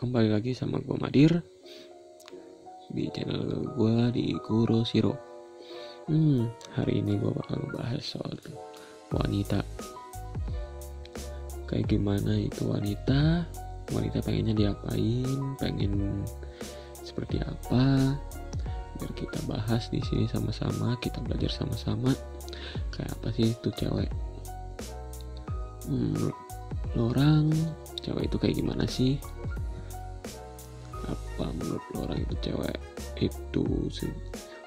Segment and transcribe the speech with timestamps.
[0.00, 1.44] kembali lagi sama gue Madir
[2.88, 5.12] di channel gue di Guru Siro.
[6.08, 8.32] Hmm, hari ini gue bakal ngebahas soal
[9.12, 9.60] wanita.
[11.68, 13.44] Kayak gimana itu wanita?
[13.92, 15.28] Wanita pengennya diapain?
[15.60, 16.24] Pengen
[17.04, 18.16] seperti apa?
[18.96, 22.16] Biar kita bahas di sini sama-sama, kita belajar sama-sama.
[22.88, 24.08] Kayak apa sih itu cewek?
[25.92, 26.32] Hmm,
[26.96, 27.52] orang
[28.00, 29.20] cewek itu kayak gimana sih?
[31.10, 32.78] Apa menurut lo orang itu cewek
[33.18, 33.66] itu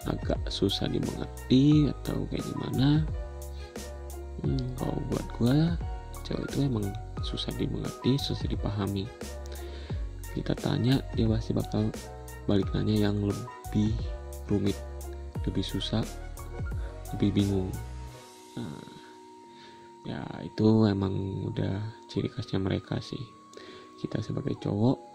[0.07, 3.07] agak susah dimengerti atau kayak gimana.
[4.43, 5.57] Hmm, kalau buat gue
[6.27, 6.85] cewek itu emang
[7.23, 9.07] susah dimengerti susah dipahami.
[10.35, 11.87] Kita tanya dia pasti bakal
[12.49, 13.95] balik nanya yang lebih
[14.51, 14.75] rumit
[15.47, 16.03] lebih susah
[17.15, 17.71] lebih bingung.
[18.57, 18.83] Nah,
[20.03, 21.79] ya itu emang udah
[22.11, 23.21] ciri khasnya mereka sih.
[24.01, 25.12] Kita sebagai cowok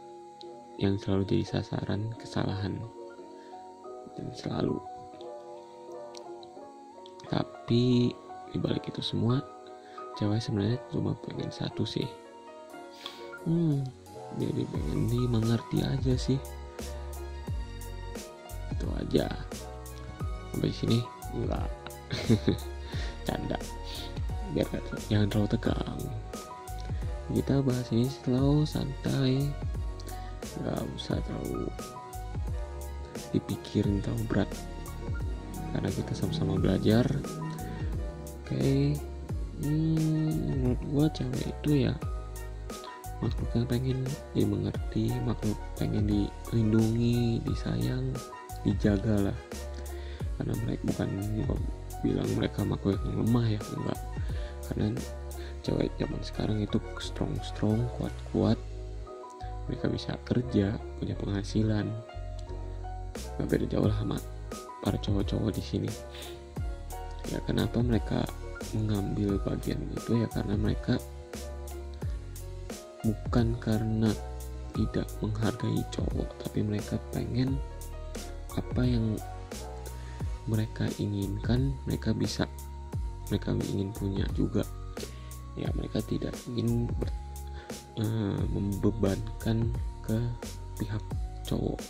[0.78, 2.78] yang selalu jadi sasaran kesalahan.
[4.14, 4.78] Dan selalu.
[7.28, 8.14] Tapi
[8.55, 9.44] dibalik itu semua
[10.17, 12.08] cewek sebenarnya cuma pengen satu sih.
[13.47, 13.84] Hmm
[14.36, 16.36] jadi pengen dimengerti aja sih.
[18.77, 19.24] Itu aja.
[20.52, 20.98] Sampai sini
[21.33, 21.70] enggak.
[23.27, 23.56] Canda.
[24.52, 24.69] Biar
[25.08, 26.00] jangan terlalu tegang.
[27.28, 29.45] Kita bahas ini slow santai
[30.62, 31.68] nggak usah terlalu
[33.32, 34.50] dipikirin terlalu berat.
[35.74, 37.05] Karena kita sama-sama belajar.
[38.48, 38.82] Oke okay.
[39.60, 41.94] hmm, menurut gua cewek itu ya
[43.18, 43.98] makhluk yang pengen
[44.32, 48.14] dimengerti makhluk pengen dilindungi disayang
[48.64, 49.38] dijaga lah.
[50.38, 51.08] Karena mereka bukan
[52.00, 54.00] bilang mereka makhluk yang lemah ya enggak.
[54.70, 54.86] Karena
[55.66, 58.58] cewek zaman sekarang itu strong strong kuat kuat
[59.69, 61.86] mereka bisa kerja punya penghasilan.
[63.36, 64.19] Nggak beda jauh lah sama
[64.80, 65.90] para cowok-cowok di sini.
[67.29, 68.24] Ya kenapa mereka
[68.73, 70.24] mengambil bagian itu?
[70.24, 70.96] Ya karena mereka
[73.05, 74.11] bukan karena
[74.73, 77.61] tidak menghargai cowok tapi mereka pengen
[78.56, 79.14] apa yang
[80.48, 82.48] mereka inginkan mereka bisa
[83.29, 84.64] mereka ingin punya juga.
[85.61, 86.89] Ya mereka tidak ingin
[87.98, 89.70] uh, membebankan
[90.03, 90.19] ke
[90.79, 91.03] pihak
[91.45, 91.81] cowok.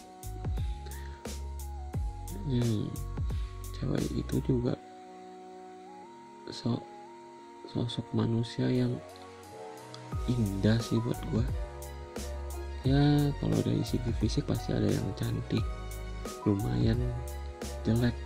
[2.49, 2.89] Hmm,
[3.77, 4.73] cewek itu juga
[6.49, 6.81] so
[7.69, 8.97] sosok manusia yang
[10.25, 11.45] indah sih buat gue
[12.89, 15.61] ya kalau dari segi fisik pasti ada yang cantik
[16.49, 16.97] lumayan
[17.85, 18.17] jelek.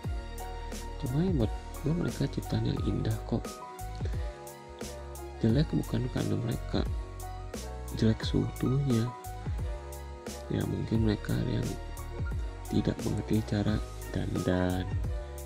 [1.03, 3.43] Cuma ya buat gue mereka ciptaan yang indah kok.
[5.43, 6.87] Jelek bukan karena mereka
[7.99, 9.09] jelek seutuhnya
[10.53, 11.65] ya mungkin mereka yang
[12.73, 13.77] tidak mengerti cara
[14.13, 14.85] dandan.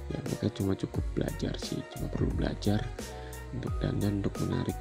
[0.07, 2.79] Ya mereka cuma cukup belajar sih cuma perlu belajar
[3.51, 4.79] untuk dandan untuk menarik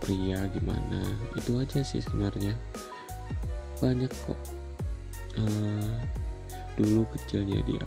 [0.00, 1.00] pria gimana.
[1.36, 2.52] Itu aja sih sebenarnya.
[3.80, 4.40] Banyak kok
[5.40, 5.96] uh,
[6.76, 7.84] dulu kecilnya dia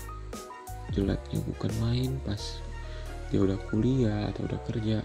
[0.94, 2.62] jeleknya bukan main pas
[3.34, 5.02] dia udah kuliah atau udah kerja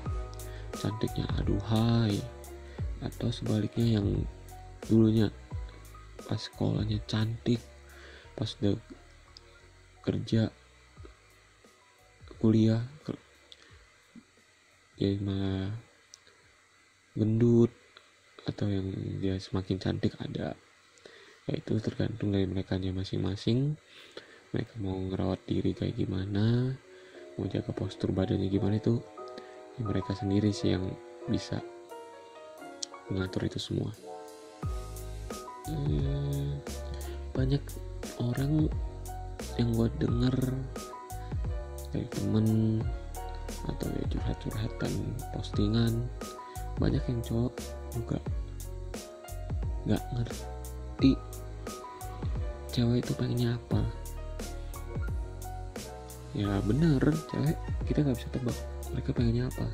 [0.76, 2.20] cantiknya aduhai
[3.04, 4.26] atau sebaliknya yang
[4.86, 5.28] dulunya
[6.26, 7.62] pas sekolahnya cantik
[8.34, 8.74] pas udah
[10.02, 10.50] kerja
[12.38, 12.82] kuliah
[14.98, 15.70] dia malah
[17.14, 17.70] gendut
[18.50, 18.90] atau yang
[19.22, 20.58] dia semakin cantik ada.
[21.46, 23.78] Ya itu tergantung dari mereka masing-masing.
[24.50, 26.74] Mereka mau ngerawat diri kayak gimana
[27.38, 28.98] mau jaga postur badannya gimana itu
[29.78, 30.90] ya mereka sendiri sih yang
[31.30, 31.62] bisa
[33.08, 33.90] mengatur itu semua.
[35.68, 36.60] Hmm,
[37.36, 37.60] banyak
[38.24, 38.68] orang
[39.60, 40.36] yang gue denger
[41.92, 42.46] dari temen
[43.66, 44.92] atau ya curhat-curhatan
[45.34, 46.06] postingan
[46.78, 47.54] banyak yang cowok
[47.90, 48.18] juga
[49.88, 51.12] nggak ngerti
[52.70, 53.82] cewek itu pengennya apa.
[56.36, 57.02] Ya bener
[57.32, 57.56] cewek
[57.88, 58.58] kita nggak bisa tebak
[58.94, 59.66] mereka pengennya apa.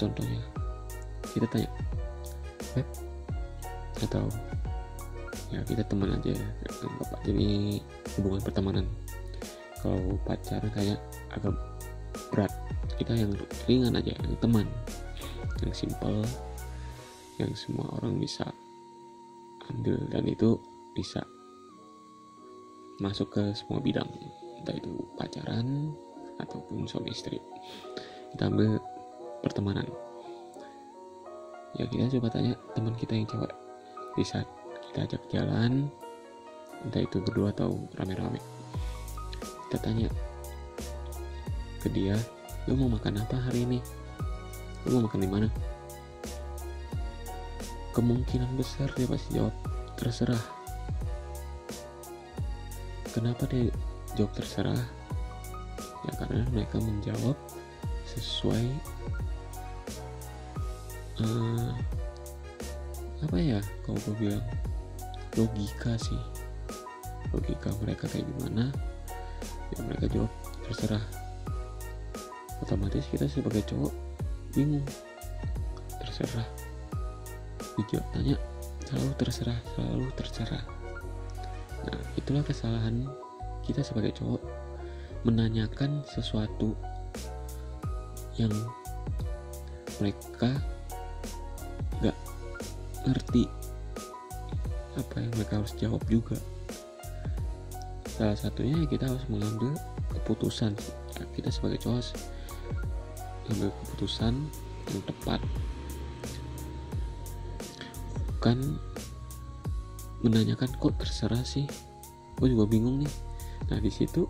[0.00, 0.40] Contohnya
[1.34, 1.70] kita tanya
[2.78, 2.86] Beb
[4.06, 4.26] atau
[5.50, 6.48] ya kita teman aja ya.
[7.02, 7.82] Bapak jadi
[8.18, 8.86] hubungan pertemanan.
[9.82, 10.98] Kalau pacaran kayak
[11.34, 11.54] agak
[12.32, 12.52] berat
[12.96, 13.34] kita yang
[13.66, 14.66] ringan aja yang teman.
[15.62, 16.22] Yang simple
[17.42, 18.46] yang semua orang bisa
[19.74, 20.54] ambil dan itu
[20.94, 21.22] bisa
[23.02, 24.06] masuk ke semua bidang.
[24.62, 25.90] Entah itu pacaran
[26.38, 27.42] ataupun suami istri.
[28.34, 28.78] Kita ambil
[29.42, 29.86] pertemanan
[31.78, 33.52] ya kita coba tanya teman kita yang cewek.
[34.14, 34.46] Di saat
[34.90, 35.90] kita ajak jalan
[36.86, 38.38] entah itu berdua atau rame-rame
[39.74, 40.08] kita tanya
[41.82, 42.14] ke dia
[42.70, 43.82] lu mau makan apa hari ini?
[44.86, 45.48] Lu mau makan di mana?
[47.90, 49.50] Kemungkinan besar dia pasti jawab
[49.98, 50.38] terserah.
[53.10, 53.74] Kenapa dia
[54.14, 54.78] jawab terserah?
[56.06, 57.34] Ya karena mereka menjawab
[58.14, 58.70] sesuai
[61.20, 61.70] uh,
[63.22, 64.44] apa ya kalau gue bilang?
[65.34, 66.18] Logika sih.
[67.34, 68.70] Logika mereka kayak gimana?
[69.74, 70.32] Ya mereka jawab
[70.66, 71.04] terserah.
[72.62, 73.92] Otomatis kita sebagai cowok
[74.54, 74.86] bingung.
[76.02, 76.46] Terserah.
[77.74, 78.36] Dijawab tanya
[78.84, 80.64] selalu terserah selalu terserah
[81.84, 83.04] nah itulah kesalahan
[83.64, 84.40] kita sebagai cowok.
[85.24, 86.76] Menanyakan sesuatu
[88.36, 88.52] yang
[89.96, 90.52] mereka
[93.04, 93.44] ngerti
[94.94, 96.38] apa yang mereka harus jawab juga.
[98.14, 99.74] Salah satunya kita harus mengambil
[100.14, 100.78] keputusan
[101.18, 102.14] ya, kita sebagai cowok
[103.44, 104.34] mengambil keputusan
[104.90, 105.40] yang tepat.
[108.38, 108.58] Bukan
[110.22, 111.66] menanyakan kok terserah sih.
[112.38, 113.12] Gue juga bingung nih.
[113.72, 114.28] Nah di situ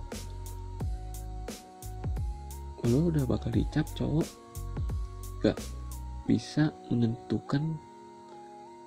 [2.84, 4.26] lo udah bakal dicap cowok.
[5.44, 5.60] Gak
[6.24, 7.76] bisa menentukan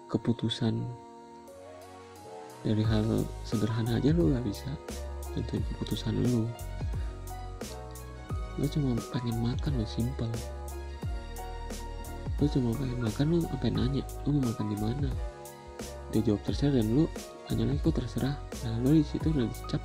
[0.07, 0.79] keputusan
[2.63, 4.69] dari hal sederhana aja lo gak bisa
[5.35, 6.49] tentuin keputusan lo
[8.57, 10.29] lo cuma pengen makan lo simpel.
[12.41, 15.09] Lo cuma pengen makan lo apa nanya lo mau makan di mana?
[16.09, 17.05] Dia jawab terserah dan lo
[17.53, 18.33] hanya lagi kok terserah?
[18.65, 19.81] Nah lo di situ udah dicap.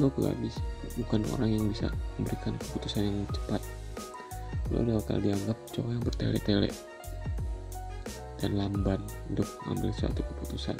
[0.00, 0.64] Lo gak bisa
[0.96, 3.60] bukan orang yang bisa memberikan keputusan yang cepat.
[4.72, 6.70] Lo udah bakal dianggap cowok yang bertele-tele
[8.40, 8.98] dan lamban
[9.28, 10.76] untuk mengambil suatu keputusan.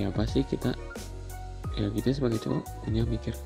[0.00, 0.74] Ya pasti kita?
[1.78, 3.36] Ya kita sebagai cowok punya mikir.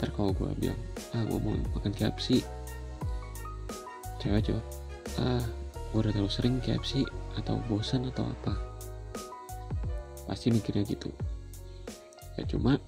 [0.00, 0.80] Ntar kalau gue bilang
[1.14, 2.44] ah gue mau makan KFC
[4.20, 4.64] cewek jawab
[5.22, 5.44] ah
[5.94, 7.06] gue udah terlalu sering KFC
[7.38, 8.56] atau bosan atau apa.
[10.26, 11.12] Pasti mikirnya gitu.
[12.36, 12.80] Ya cuma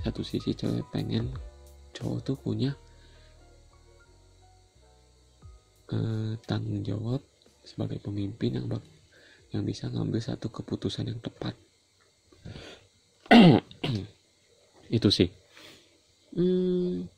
[0.00, 1.34] satu sisi cewek pengen
[1.92, 2.72] cowok tuh punya
[5.92, 7.20] eh, tanggung jawab
[7.64, 8.84] sebagai pemimpin yang bak
[9.50, 11.54] yang bisa ngambil satu keputusan yang tepat.
[14.96, 15.30] Itu sih.
[16.30, 17.10] Hmm,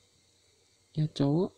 [0.97, 1.53] ya cowok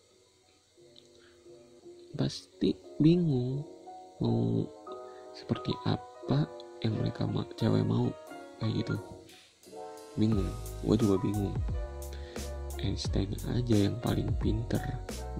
[2.14, 3.62] pasti bingung
[4.22, 4.66] mau
[5.34, 6.46] seperti apa
[6.82, 8.10] yang mereka ma cewek mau
[8.58, 8.96] kayak gitu.
[10.18, 10.50] Bingung
[10.82, 11.54] gue juga bingung.
[12.82, 14.82] Einstein aja yang paling pinter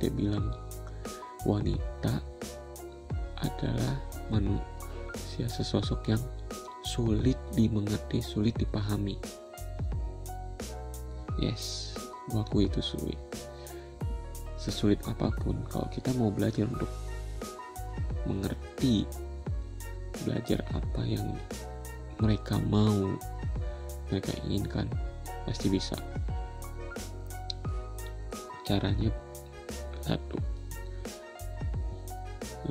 [0.00, 0.48] dia bilang
[1.44, 2.22] wanita
[3.44, 3.94] adalah
[4.32, 6.22] manusia sesosok yang
[6.84, 9.20] sulit dimengerti, sulit dipahami.
[11.36, 11.92] Yes,
[12.32, 13.18] akui itu sulit.
[14.56, 16.88] Sesulit apa pun, kalau kita mau belajar untuk
[18.24, 19.04] mengerti,
[20.24, 21.36] belajar apa yang
[22.22, 23.12] mereka mau,
[24.08, 24.88] mereka inginkan,
[25.44, 25.98] pasti bisa.
[28.64, 29.12] Caranya
[30.00, 30.40] satu,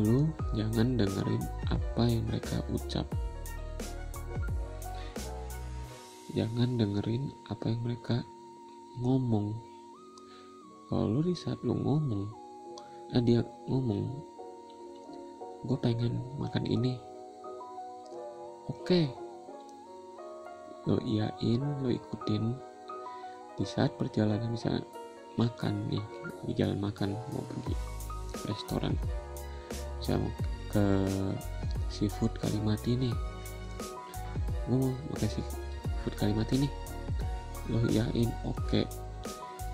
[0.01, 0.25] lu
[0.57, 3.05] jangan dengerin apa yang mereka ucap.
[6.33, 8.25] Jangan dengerin apa yang mereka
[8.97, 9.53] ngomong.
[10.89, 12.25] Kalau lu di saat lu ngomong
[13.13, 14.01] eh dia ngomong
[15.69, 16.97] gue pengen makan ini.
[18.69, 18.81] Oke.
[18.81, 19.05] Okay.
[20.83, 22.57] lo iyain lo ikutin.
[23.53, 24.81] Di saat perjalanan bisa
[25.37, 26.05] makan nih
[26.49, 27.73] di jalan makan mau pergi
[28.49, 28.93] restoran
[30.03, 30.31] saya mau
[30.67, 30.83] ke
[31.87, 33.15] seafood Kalimati nih.
[34.67, 36.71] Gue mau makan seafood Kalimati nih.
[37.71, 38.59] Lo yain oke.
[38.67, 38.85] Okay.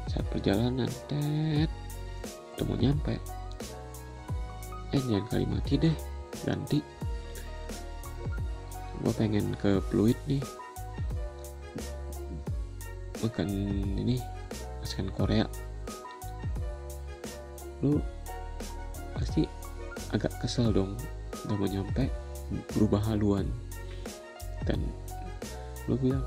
[0.06, 0.90] saat perjalanan.
[1.10, 1.70] Tet.
[2.62, 3.18] Udah nyampe.
[4.94, 5.96] Eh jangan Kalimati deh.
[6.46, 6.80] Ganti.
[9.02, 10.42] Gue pengen ke Pluit nih.
[13.26, 13.50] Makan
[13.98, 14.22] ini
[14.80, 15.46] masakan Korea.
[17.82, 17.98] Lu
[19.16, 19.59] pasti
[20.10, 20.98] agak kesel dong
[21.46, 22.10] udah mau nyampe
[22.74, 23.46] berubah haluan.
[24.66, 24.82] Dan
[25.86, 26.26] lo bilang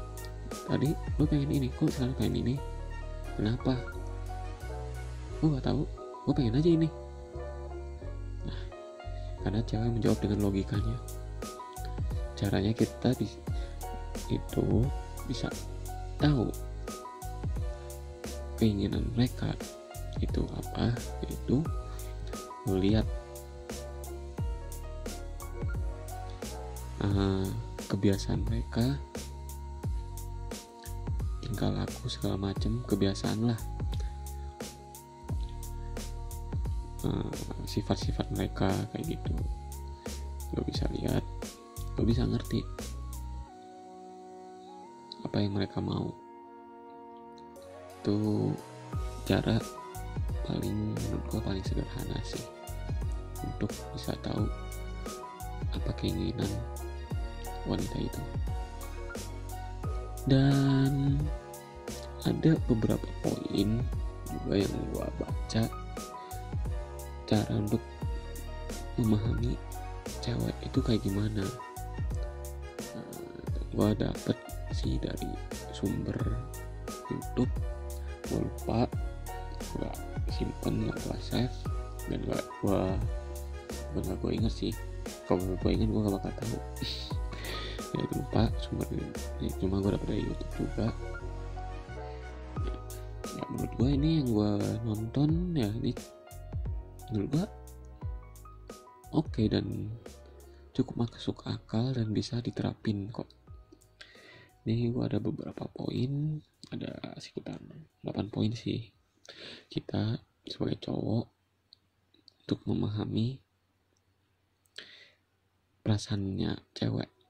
[0.67, 2.55] tadi lo pengen ini kok sekarang pengen ini?
[3.35, 3.75] Kenapa?
[5.43, 5.83] Gue gak tahu
[6.29, 6.89] gue pengen aja ini.
[8.47, 8.61] Nah
[9.43, 10.97] karena cewek menjawab dengan logikanya.
[12.39, 13.39] Caranya kita bisa,
[14.27, 14.67] itu
[15.31, 15.47] bisa
[16.19, 16.51] tahu
[18.59, 19.51] keinginan mereka.
[20.23, 20.95] Itu apa?
[21.27, 21.67] Itu
[22.71, 22.79] lo
[27.12, 27.47] uh,
[27.88, 28.97] kebiasaan mereka
[31.45, 33.61] tingkah laku segala macam kebiasaan lah.
[37.02, 37.28] Uh,
[37.69, 39.35] sifat-sifat mereka kayak gitu.
[40.57, 41.25] Lo bisa lihat
[41.99, 42.64] lo bisa ngerti
[45.28, 46.09] apa yang mereka mau.
[48.00, 48.50] Itu
[49.28, 49.61] cara
[50.49, 52.42] paling menurut gue paling sederhana sih
[53.45, 54.42] untuk bisa tahu
[55.73, 56.50] apa keinginan
[57.66, 58.23] wanita itu.
[60.26, 61.19] Dan
[62.23, 63.83] ada beberapa poin
[64.31, 65.62] juga yang gue baca.
[67.26, 67.83] Cara untuk
[69.00, 69.59] memahami
[70.23, 71.42] cewek itu kayak gimana?
[72.95, 73.42] Uh,
[73.75, 74.38] gue dapet
[74.71, 75.31] sih dari
[75.75, 76.16] sumber
[77.11, 77.50] YouTube.
[78.31, 78.87] Gue lupa
[79.73, 79.90] gue
[80.31, 81.57] simpen gak gue save
[82.07, 82.83] dan gak gue
[83.99, 84.73] gak gue inget sih.
[85.26, 86.59] Kalau gue inget gue gak bakal tahu
[87.93, 89.09] ya lupa sumbernya
[89.61, 90.89] cuma gue dapet dari YouTube juga.
[93.33, 94.53] Ya, menurut gue ini yang gue
[94.85, 95.93] nonton ya ini
[97.13, 97.47] menurut gue
[99.13, 99.93] oke okay dan
[100.73, 103.29] cukup masuk akal dan bisa diterapin kok.
[104.65, 106.41] Ini gue ada beberapa poin
[106.73, 107.61] ada sekitar
[108.01, 108.89] 8 poin sih.
[109.69, 110.17] Kita
[110.49, 111.27] sebagai cowok
[112.43, 113.39] untuk memahami
[115.83, 117.22] perasaannya cewek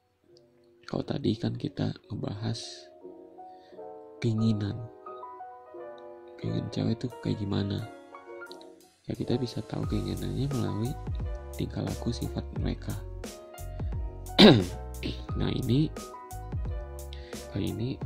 [0.86, 2.60] kalau tadi kan kita ngebahas
[4.22, 4.78] keinginan.
[6.38, 7.78] Keinginan cewek itu kayak gimana?
[9.10, 10.92] Ya kita bisa tahu keinginannya melalui
[11.58, 12.94] tingkah laku sifat mereka.
[15.34, 15.90] Nah ini
[17.50, 17.98] kali ini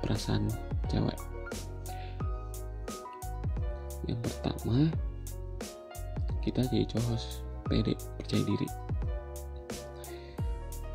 [0.00, 0.48] perasaan
[0.88, 1.20] cewek.
[4.08, 4.88] Yang pertama
[6.40, 7.20] kita jadi cowok
[7.68, 8.68] pede percaya diri.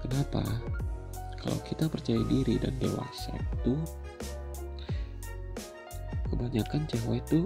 [0.01, 0.41] Kenapa
[1.43, 3.75] kalau kita percaya diri dan dewasa itu
[6.31, 7.45] kebanyakan cewek itu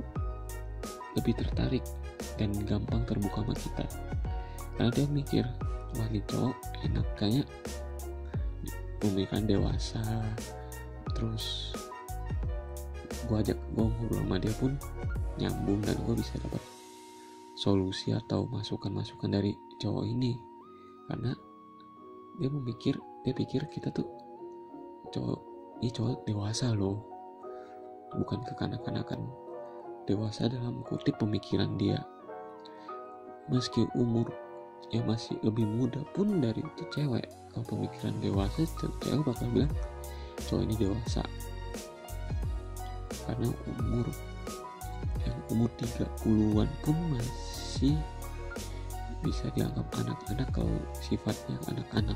[1.18, 1.82] lebih tertarik
[2.38, 3.86] dan gampang terbuka sama kita.
[4.78, 5.44] Karena dia mikir
[5.98, 7.44] wah ini cowok enak kayaknya.
[9.02, 10.02] Memberikan dewasa
[11.18, 11.74] terus
[13.26, 14.72] gue ajak gue ngobrol sama dia pun
[15.42, 16.62] nyambung dan gue bisa dapat
[17.58, 20.38] solusi atau masukan-masukan dari cowok ini.
[21.10, 21.34] Karena
[22.38, 22.94] dia memikir
[23.28, 24.08] dia pikir kita tuh
[25.12, 25.40] cowok
[25.84, 27.04] ini cowok dewasa loh.
[28.16, 29.20] Bukan kekanak-kanakan.
[30.08, 32.00] Dewasa dalam kutip pemikiran dia.
[33.52, 34.32] Meski umur
[34.96, 37.28] yang masih lebih muda pun dari itu cewek.
[37.52, 39.76] Kalau pemikiran dewasa cewek bakal bilang
[40.48, 41.24] cowok ini dewasa.
[43.28, 44.08] Karena umur
[45.28, 48.00] yang umur 30-an pun masih
[49.20, 52.16] bisa dianggap anak-anak kalau sifatnya anak-anak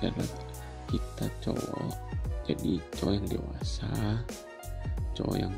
[0.00, 0.14] dan
[0.90, 1.94] kita cowok
[2.48, 3.90] jadi cowok yang dewasa
[5.14, 5.54] cowok yang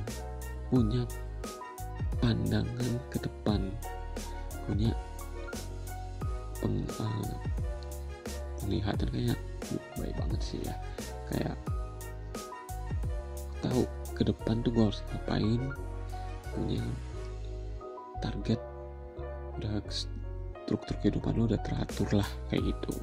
[0.68, 1.02] punya
[2.20, 3.60] pandangan ke depan
[4.66, 4.90] punya
[6.62, 7.34] peng, uh,
[8.62, 9.38] penglihatan kayak
[9.98, 10.74] baik banget sih ya.
[11.26, 11.56] Kayak
[13.62, 13.82] tahu
[14.14, 15.62] ke depan tuh gue harus ngapain
[16.52, 16.84] punya
[18.22, 18.60] target
[19.58, 22.94] udah struktur kehidupan lo udah teratur lah kayak gitu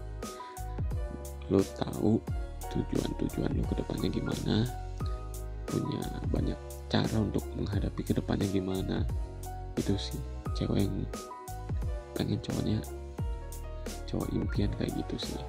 [1.50, 2.22] lo tahu
[2.70, 4.56] tujuan-tujuan lo ke depannya gimana?
[5.70, 6.02] Punya
[6.34, 8.98] banyak cara untuk menghadapi ke depannya gimana?
[9.78, 10.18] Itu sih
[10.58, 11.06] cewek yang
[12.18, 12.82] pengen cowoknya
[14.10, 15.42] cowok impian kayak gitu sih.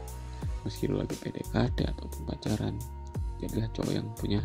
[0.64, 2.76] Meski lo lagi PDKT ataupun pacaran
[3.40, 4.40] jadilah cowok yang punya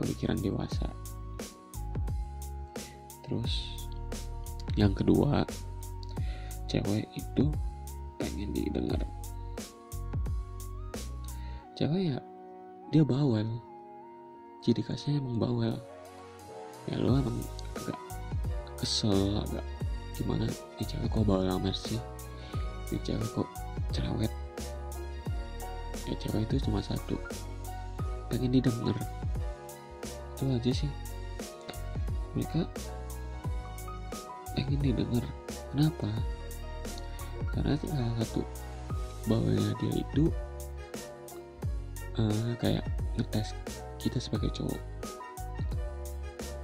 [0.00, 0.88] pemikiran dewasa.
[3.24, 3.76] Terus
[4.80, 5.44] yang kedua
[6.66, 7.44] cewek itu
[8.16, 9.03] pengen didengar
[11.84, 12.18] cewek ya
[12.88, 13.44] dia bawel.
[14.64, 15.76] Jadi kasihnya emang bawel.
[16.88, 17.44] Ya lo emang
[17.76, 18.00] agak
[18.80, 19.60] kesel agak
[20.16, 20.48] gimana?
[20.80, 22.00] Ini cewek kok bawel amat sih?
[22.88, 23.48] Ini cewek kok
[23.92, 24.32] cerewet?
[26.08, 27.20] Ya cewek itu cuma satu.
[28.32, 28.96] Pengen didengar.
[30.32, 30.88] Itu aja sih.
[32.32, 32.64] Mereka
[34.56, 35.24] pengen didengar.
[35.76, 36.08] Kenapa?
[37.52, 38.40] Karena salah satu
[39.28, 40.32] bawahnya dia itu
[42.18, 42.84] uh, kayak
[43.18, 43.54] ngetes
[43.98, 44.80] kita sebagai cowok.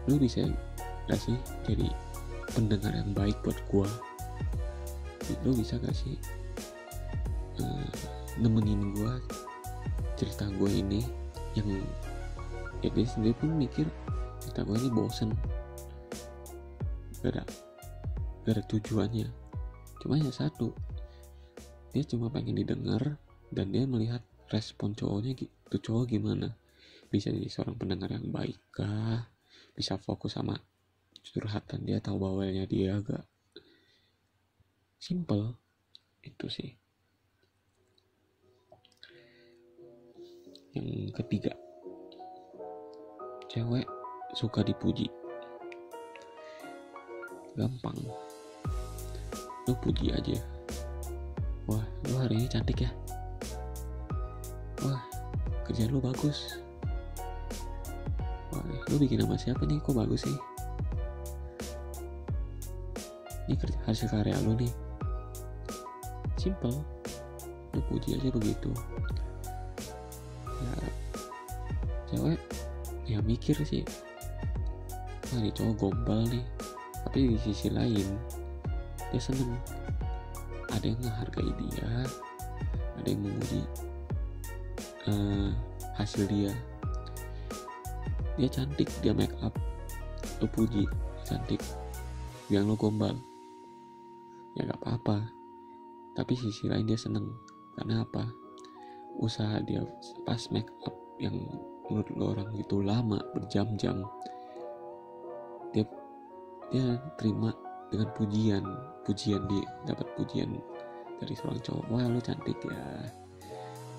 [0.09, 0.47] Lu bisa
[1.07, 1.89] gak sih jadi
[2.53, 3.89] pendengar yang baik buat gua?
[5.47, 6.19] Lu bisa gak sih
[7.63, 7.89] uh,
[8.39, 9.19] nemenin gua
[10.21, 11.01] cerita gue ini
[11.57, 11.81] yang
[12.85, 13.89] ya dia sendiri pun mikir
[14.45, 15.33] cerita gue ini bosen.
[17.25, 17.45] Gak
[18.49, 19.29] ada tujuannya.
[20.01, 20.73] Cuma hanya satu
[21.91, 23.19] dia cuma pengen didengar
[23.51, 26.59] dan dia melihat respon cowoknya gitu cowok gimana?
[27.07, 29.31] Bisa jadi seorang pendengar yang baik kah?
[29.79, 30.59] Bisa fokus sama
[31.23, 33.23] curhatan dia tahu bawelnya dia agak
[34.99, 35.55] simple
[36.27, 36.71] itu sih.
[40.75, 41.55] Yang ketiga.
[43.51, 43.87] Cewek
[44.35, 45.07] suka dipuji.
[47.55, 47.99] Gampang.
[49.67, 50.39] Lu puji aja.
[51.71, 52.91] Wah lu hari ini cantik ya
[54.85, 55.01] wah
[55.69, 56.61] kerjaan lu bagus.
[58.51, 59.81] Wah lu bikin nama siapa nih?
[59.81, 60.39] Kok bagus sih?
[63.51, 64.73] Ini hasil karya lu nih.
[66.39, 66.77] Simple
[67.77, 68.71] lu puji aja begitu.
[70.61, 70.75] Ya
[72.11, 72.41] cewek
[73.07, 73.85] ya mikir sih.
[75.31, 76.45] Wah ini cowok gombal nih.
[77.07, 78.07] Tapi di sisi lain
[79.11, 79.55] dia seneng.
[80.71, 82.07] Ada yang menghargai dia
[83.01, 83.65] ada yang memuji
[85.11, 85.51] uh,
[85.99, 86.55] hasil dia.
[88.39, 89.53] Dia cantik dia make up.
[90.39, 90.87] Lu puji
[91.27, 91.61] cantik.
[92.49, 93.17] Yang lu gombal.
[94.57, 95.31] Ya gak apa-apa.
[96.15, 97.31] Tapi sisi lain dia seneng.
[97.77, 98.27] Karena apa?
[99.21, 99.85] Usaha dia
[100.25, 101.37] pas make up yang
[101.91, 104.07] menurut lo orang itu lama berjam-jam.
[105.75, 105.85] Dia
[106.71, 107.53] dia terima
[107.91, 108.65] dengan pujian.
[109.05, 110.55] Pujian di dapat pujian
[111.19, 111.85] dari seorang cowok.
[111.93, 112.81] Wah lo cantik ya.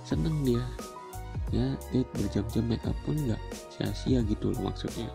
[0.02, 0.66] Seneng dia
[1.52, 3.42] ya dia berjam-jam make up pun nggak
[3.74, 5.10] sia-sia gitu loh maksudnya.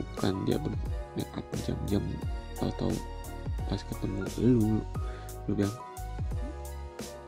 [0.00, 0.72] Bukan dia ber
[1.14, 2.02] make up berjam-jam.
[2.62, 2.90] Atau
[3.68, 4.80] pas ketemu lu
[5.48, 5.76] lu bilang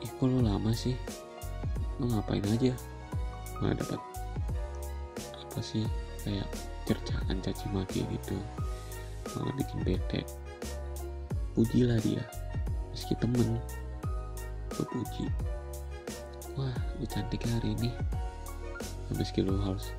[0.00, 0.96] ih kok lo lama sih?
[2.00, 2.72] Lo ngapain aja?
[3.60, 4.00] Nggak dapat
[5.36, 5.84] apa sih
[6.24, 6.48] kayak
[6.88, 8.36] cercaan caci maki gitu.
[9.36, 10.20] Malah bikin bete.
[11.56, 12.24] Pujilah dia
[12.96, 13.60] meski temen
[14.76, 15.28] lo puji
[16.56, 17.90] wah lu cantik hari ini.
[19.14, 19.92] Meski lo harus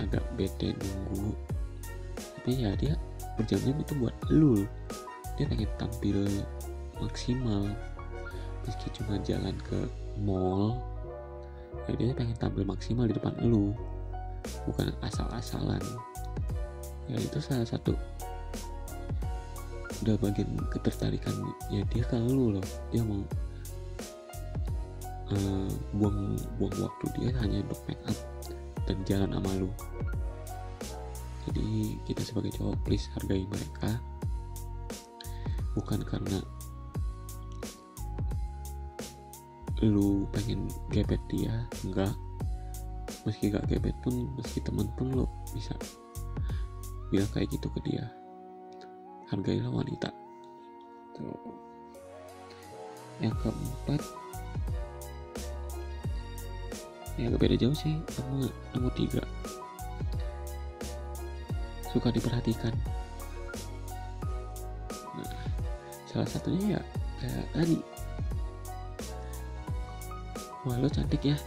[0.00, 1.36] agak bete nunggu.
[2.18, 2.98] Tapi ya dia
[3.38, 4.66] berjam-jam itu buat lu
[5.36, 6.26] dia pengen tampil
[6.98, 7.68] maksimal.
[8.64, 9.78] Meski cuma jalan ke
[10.24, 10.80] mall
[11.90, 13.76] ya dia pengen tampil maksimal di depan lu.
[14.68, 15.80] Bukan asal-asalan.
[17.08, 17.92] Ya itu salah satu
[20.04, 21.32] udah bagian ketertarikan
[21.72, 22.66] ya dia ke lu loh.
[22.92, 23.20] Dia mau
[25.32, 28.18] uh, buang buang waktu dia hanya untuk make up
[28.84, 29.70] dan jalan sama lu.
[31.44, 34.00] Jadi kita sebagai cowok please hargai mereka.
[35.76, 36.38] Bukan karena
[39.84, 42.12] lu pengen gebet dia enggak.
[43.24, 45.24] Meski gak gebet pun meski temen pun lo
[45.56, 45.72] bisa
[47.08, 48.04] bilang kayak gitu ke dia.
[49.32, 50.12] Hargailah wanita.
[53.20, 54.00] Yang keempat
[57.14, 59.22] ya agak beda jauh sih nomor nomor tiga.
[61.94, 62.74] Suka diperhatikan.
[65.14, 65.30] Nah
[66.10, 66.80] salah satunya ya
[67.22, 67.78] kayak tadi.
[70.66, 71.38] Wah lo cantik ya.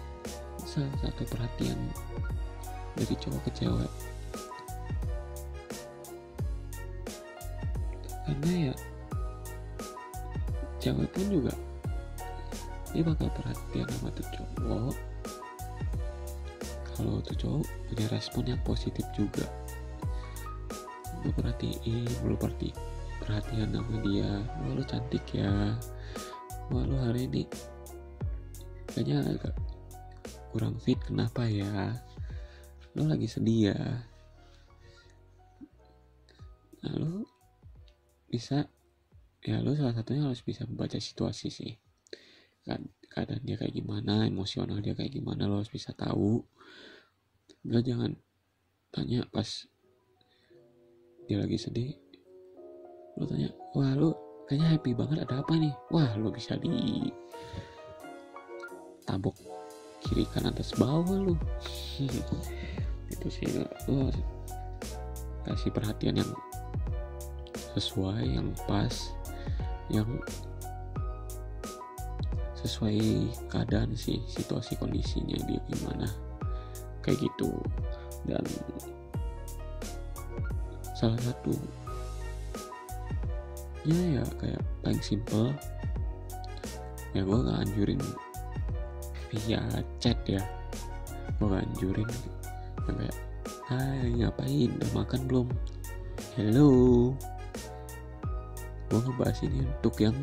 [0.64, 1.76] Salah satu perhatian
[2.96, 3.92] dari cowok ke cewek.
[8.24, 8.74] Karena ya
[10.80, 11.54] cewek pun juga
[12.96, 14.96] dia bakal perhatian sama tuh cowok
[16.98, 19.46] kalau tuh cowok punya respon yang positif juga.
[21.22, 22.74] Lu perhatiin lu perhati
[23.22, 24.42] perhatian sama dia.
[24.42, 25.78] Wah lu cantik ya.
[26.74, 27.46] Wah lu hari ini
[28.90, 29.54] kayaknya agak
[30.50, 31.94] kurang fit kenapa ya?
[32.98, 33.82] Lo lagi sedih ya?
[36.82, 37.30] Nah lo
[38.26, 38.66] bisa
[39.46, 41.72] ya lo salah satunya harus bisa membaca situasi sih
[42.68, 42.84] kan
[43.18, 46.46] keadaan dia kayak gimana emosional dia kayak gimana lo harus bisa tahu.
[47.66, 48.14] Lo jangan
[48.94, 49.66] tanya pas
[51.26, 51.98] dia lagi sedih.
[53.18, 54.14] Lo tanya wah lo
[54.46, 55.74] kayaknya happy banget ada apa nih?
[55.90, 57.10] Wah lo bisa di
[59.10, 59.34] tabok
[60.06, 61.34] kiri kanan atas bawah lo.
[63.18, 64.14] Itu sih lo
[65.42, 66.32] kasih perhatian yang
[67.74, 68.94] sesuai yang pas
[69.90, 70.06] yang
[72.68, 73.00] sesuai
[73.48, 76.06] keadaan sih situasi kondisinya dia gimana.
[77.00, 77.56] Kayak gitu.
[78.28, 78.44] Dan
[80.92, 81.56] salah satu
[83.88, 85.54] ya ya kayak paling simple
[87.16, 88.02] ya gue gak anjurin
[89.32, 89.64] via
[90.04, 90.44] chat ya.
[91.40, 92.10] Gue gak anjurin.
[92.88, 93.18] Yang kayak
[93.72, 94.70] hai ngapain?
[94.76, 95.48] Udah makan belum?
[96.36, 96.70] Hello.
[98.88, 100.16] Gue ngebahas ini untuk yang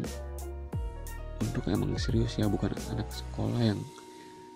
[1.50, 3.80] untuk emang serius ya bukan anak sekolah yang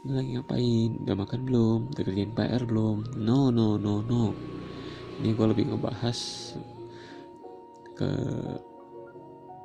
[0.08, 0.90] lagi ngapain.
[1.04, 3.20] Udah makan belum udah kerjain PR belum.
[3.20, 4.32] No no no no.
[5.18, 6.18] Ini gue lebih ngebahas
[7.98, 8.10] ke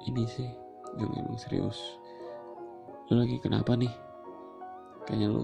[0.10, 0.50] ini sih
[1.00, 1.78] yang emang serius.
[3.08, 3.94] Lu lagi kenapa nih?
[5.06, 5.44] Kayaknya lu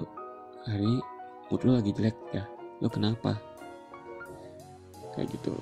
[0.65, 0.99] hari ini
[1.47, 2.43] mood lu lagi jelek ya.
[2.81, 3.37] Lu kenapa?
[5.13, 5.53] Kayak gitu.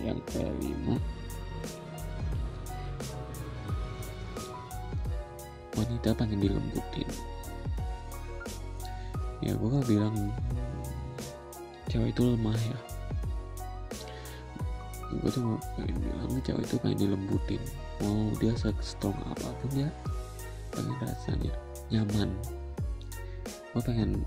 [0.00, 0.96] Yang kelima
[5.80, 7.08] wanita pengen dilembutin.
[9.40, 10.16] Ya gue gak bilang
[11.88, 12.78] cewek itu lemah ya.
[15.10, 17.62] Gue tuh pengen bilang cewek itu pengen dilembutin.
[18.04, 18.52] Mau dia
[18.84, 19.88] strong apa pun ya
[20.76, 21.52] pengen rasanya
[21.88, 22.30] nyaman.
[23.72, 24.20] Gue pengen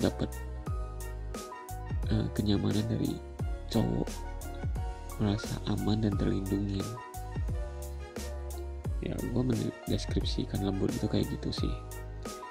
[0.00, 0.32] dapet
[2.08, 3.20] uh, kenyamanan dari
[3.68, 4.08] cowok
[5.20, 6.80] merasa aman dan terlindungi.
[9.04, 9.42] Ya gue
[9.86, 11.74] mendeskripsikan lembut itu kayak gitu sih.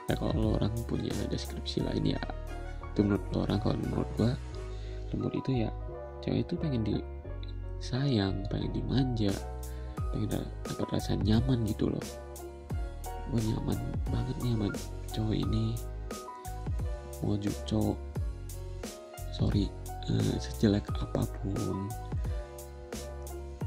[0.08, 2.21] Ya kalau orang punya deskripsi lain ya
[2.95, 3.60] itu menurut lo orang.
[3.60, 4.32] Kalau menurut gue
[5.12, 5.69] lembut itu ya
[6.24, 9.36] cewek itu pengen disayang pengen dimanja
[10.15, 12.06] pengen dapat rasa nyaman gitu loh.
[13.30, 14.67] Gue nyaman banget nih sama
[15.12, 15.65] cowok ini.
[17.19, 17.36] Mau
[17.67, 18.00] cowok.
[19.36, 19.67] Sorry
[20.08, 21.91] uh, sejelek apa pun.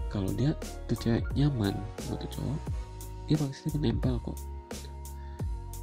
[0.09, 0.57] Kalau dia
[0.89, 1.77] tuh cewek nyaman
[2.09, 2.88] tuh cowok
[3.29, 4.39] dia pasti menempel kok.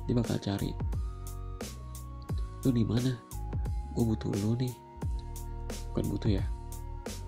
[0.10, 0.74] Dia bakal cari
[2.66, 3.14] lu di mana?
[3.94, 4.74] Gue butuh lu nih.
[5.94, 6.44] Bukan butuh ya.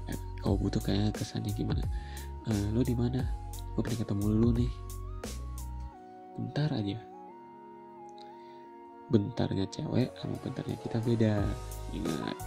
[0.10, 1.86] Eh, kau butuh kayak kesannya gimana?
[2.50, 3.22] Uh, lu di mana?
[3.78, 4.72] Gue pengen ketemu lu nih.
[6.42, 6.98] Bentar aja.
[9.14, 11.46] Bentarnya cewek sama bentarnya kita beda.
[11.94, 12.38] Ingat.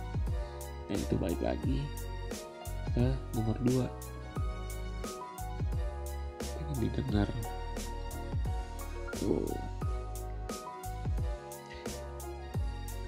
[0.91, 1.87] Dan itu balik lagi
[2.91, 3.07] ke
[3.39, 3.87] nomor dua.
[6.59, 7.31] Pengen didengar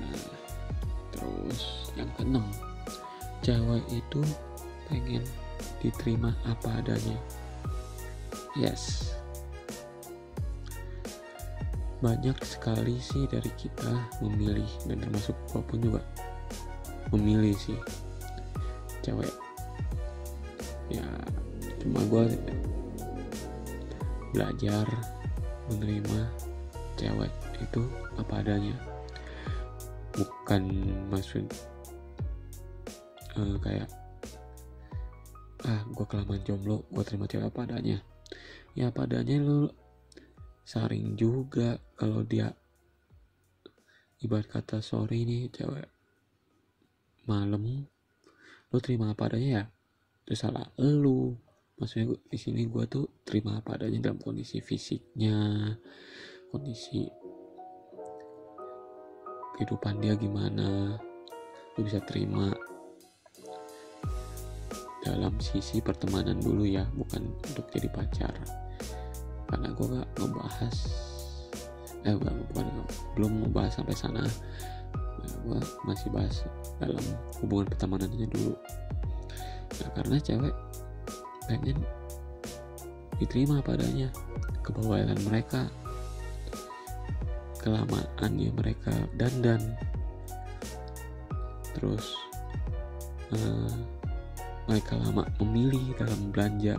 [0.02, 0.24] nah
[1.12, 2.46] terus yang keenam
[3.42, 4.22] cewek itu
[4.86, 5.24] pengen
[5.82, 7.18] diterima apa adanya.
[8.54, 9.10] Yes.
[11.98, 13.90] Banyak sekali sih dari kita
[14.22, 16.02] memilih dan termasuk apa pun juga
[17.10, 17.78] memilih sih
[19.02, 19.30] cewek.
[20.90, 21.06] Ya
[21.82, 22.38] cuma gue
[24.30, 24.86] belajar
[25.72, 26.20] menerima
[27.00, 27.82] cewek itu
[28.20, 28.76] apa adanya.
[30.12, 30.62] Bukan
[31.08, 31.48] maksud
[33.40, 33.88] uh, kayak
[35.62, 37.98] ah gue kelamaan jomblo gue terima cewek apa adanya.
[38.76, 39.72] Ya apa adanya lu
[40.62, 42.52] saring juga kalau dia
[44.22, 45.90] ibarat kata sorry nih cewek
[47.26, 47.86] malam
[48.70, 49.64] lu terima apa adanya ya
[50.24, 51.34] itu salah lu
[51.80, 55.72] maksudnya di sini gue tuh terima apa adanya dalam kondisi fisiknya
[56.52, 57.08] kondisi
[59.56, 60.96] kehidupan dia gimana
[61.76, 62.52] lu bisa terima
[65.02, 68.32] dalam sisi pertemanan dulu ya bukan untuk jadi pacar.
[69.50, 70.76] Karena gue gak ngebahas
[72.02, 72.66] eh bukan, bukan
[73.18, 74.24] belum membahas sampai sana.
[75.22, 76.46] Nah, gue masih bahas
[76.78, 77.02] dalam
[77.42, 78.54] hubungan pertemanannya dulu.
[79.72, 80.54] Nah karena cewek
[81.46, 81.78] pengen
[83.18, 84.10] diterima padanya
[84.62, 85.70] kebawalan mereka
[87.62, 89.62] kelamaannya mereka dandan.
[91.78, 92.18] Terus
[93.30, 93.74] uh,
[94.66, 96.74] mereka lama memilih dalam belanja.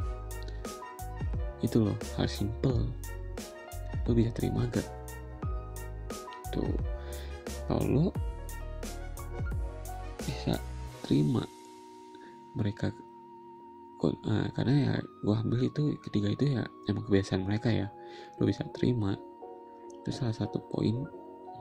[1.64, 2.92] Itu loh hal simple
[4.04, 4.84] lo bisa terima gak
[6.52, 6.76] tuh
[7.66, 8.08] kalau lo
[10.20, 10.60] bisa
[11.08, 11.44] terima
[12.54, 12.92] mereka
[14.12, 17.88] uh, karena ya gue ambil itu ketiga itu ya emang kebiasaan mereka ya.
[18.42, 19.16] Lo bisa terima.
[20.04, 21.08] Itu salah satu poin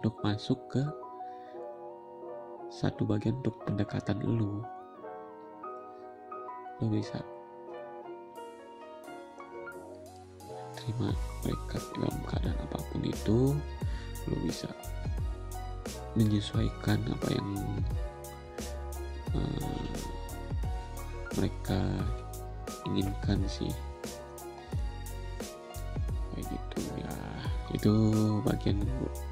[0.00, 0.82] untuk masuk ke
[2.72, 4.64] satu bagian untuk pendekatan lo
[6.80, 7.20] lo bisa
[10.74, 13.40] terima mereka dalam keadaan apa pun itu.
[14.26, 14.66] Lo bisa
[16.18, 17.50] menyesuaikan apa yang
[19.36, 19.86] uh,
[21.36, 21.80] mereka
[22.88, 23.70] inginkan sih.
[26.32, 27.14] Kayak gitu ya.
[27.72, 27.92] Itu
[28.44, 28.82] bagian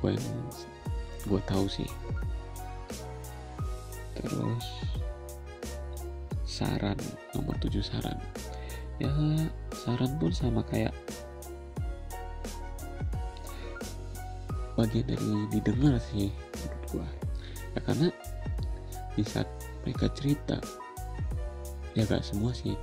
[0.01, 0.29] gue yang
[1.29, 1.89] gue tahu sih.
[4.21, 4.67] Terus
[6.45, 6.99] saran
[7.33, 8.19] nomor 7 saran.
[9.01, 9.09] Ya
[9.73, 10.93] saran pun sama kayak
[14.77, 17.09] bagian dari didengar sih menurut gua.
[17.77, 18.09] Ya karena
[19.17, 19.49] di saat
[19.85, 20.61] mereka cerita
[21.97, 22.77] ya gak semua sih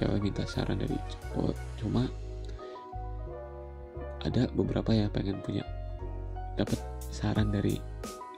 [0.00, 2.08] cewek minta saran dari cowok cuma
[4.24, 5.64] ada beberapa ya pengen punya
[6.56, 7.80] dapat saran dari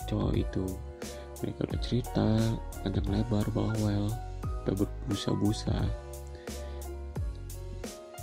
[0.07, 0.67] cowok itu.
[1.43, 2.27] Mereka udah cerita
[2.83, 4.07] panjang lebar bawel
[4.63, 5.75] udah berbusa-busa.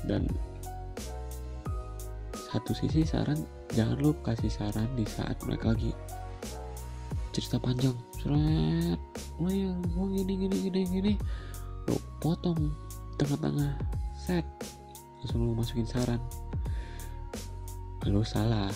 [0.07, 0.23] Dan
[2.49, 3.43] satu sisi saran
[3.75, 5.91] jangan lu kasih saran di saat mereka lagi
[7.35, 7.95] cerita panjang.
[8.23, 8.99] Seret
[9.39, 9.71] oh ya
[10.15, 11.13] gini gini gini gini.
[11.91, 12.71] Lu potong
[13.19, 13.75] tengah-tengah.
[14.15, 14.47] Set.
[15.19, 16.23] Langsung lu masukin saran.
[18.07, 18.71] Lu salah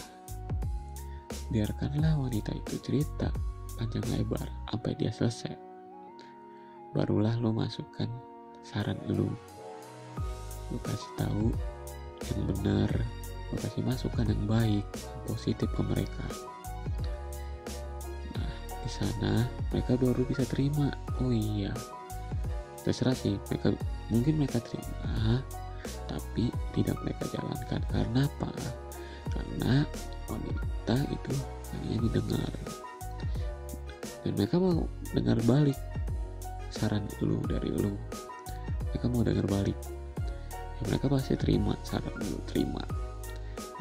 [1.48, 3.32] biarkanlah wanita itu cerita
[3.80, 5.56] panjang lebar sampai dia selesai.
[6.92, 8.10] Barulah lo masukkan
[8.62, 9.32] saran lu.
[10.70, 11.46] Lu kasih tahu
[12.34, 12.92] yang benar.
[13.50, 16.26] Lu kasih masukan yang baik yang positif ke mereka.
[18.36, 18.54] Nah
[18.84, 20.92] di sana mereka baru bisa terima.
[21.24, 21.72] Oh iya.
[22.84, 23.72] Terserah sih mereka
[24.14, 25.42] mungkin mereka terima
[26.08, 27.82] tapi tidak mereka jalankan.
[27.90, 28.52] Karena apa?
[29.34, 29.74] Karena
[30.30, 31.34] wanita itu
[31.74, 32.54] hanya didengar.
[34.24, 35.80] Dan mereka mau dengar balik
[36.72, 37.98] saran lu dari lu.
[38.94, 39.78] Mereka mau dengar balik.
[40.80, 42.84] Ya mereka pasti terima saran lu terima.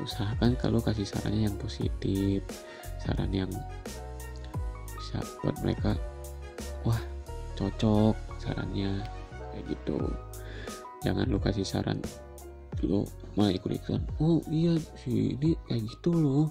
[0.01, 2.43] Usahakan kalau kasih sarannya yang positif
[3.03, 3.51] saran yang
[4.95, 5.99] bisa buat mereka
[6.87, 6.99] wah
[7.59, 9.03] cocok sarannya
[9.69, 9.99] gitu.
[11.03, 11.99] Jangan lu kasih saran.
[12.83, 13.07] Lu
[13.39, 16.47] malah ikut ikutan oh iya sih ini kayak gitu loh.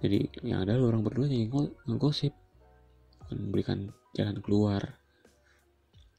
[0.00, 1.50] Jadi yang ada lu orang berdua jadi
[1.86, 2.34] ngegosip.
[3.32, 4.82] Memberikan jalan keluar.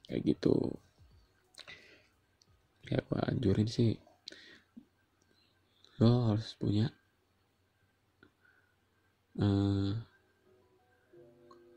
[0.10, 0.56] Kayak gitu.
[2.92, 3.96] Ya gue anjurin sih.
[6.02, 6.90] Lo harus punya
[9.40, 9.94] uh,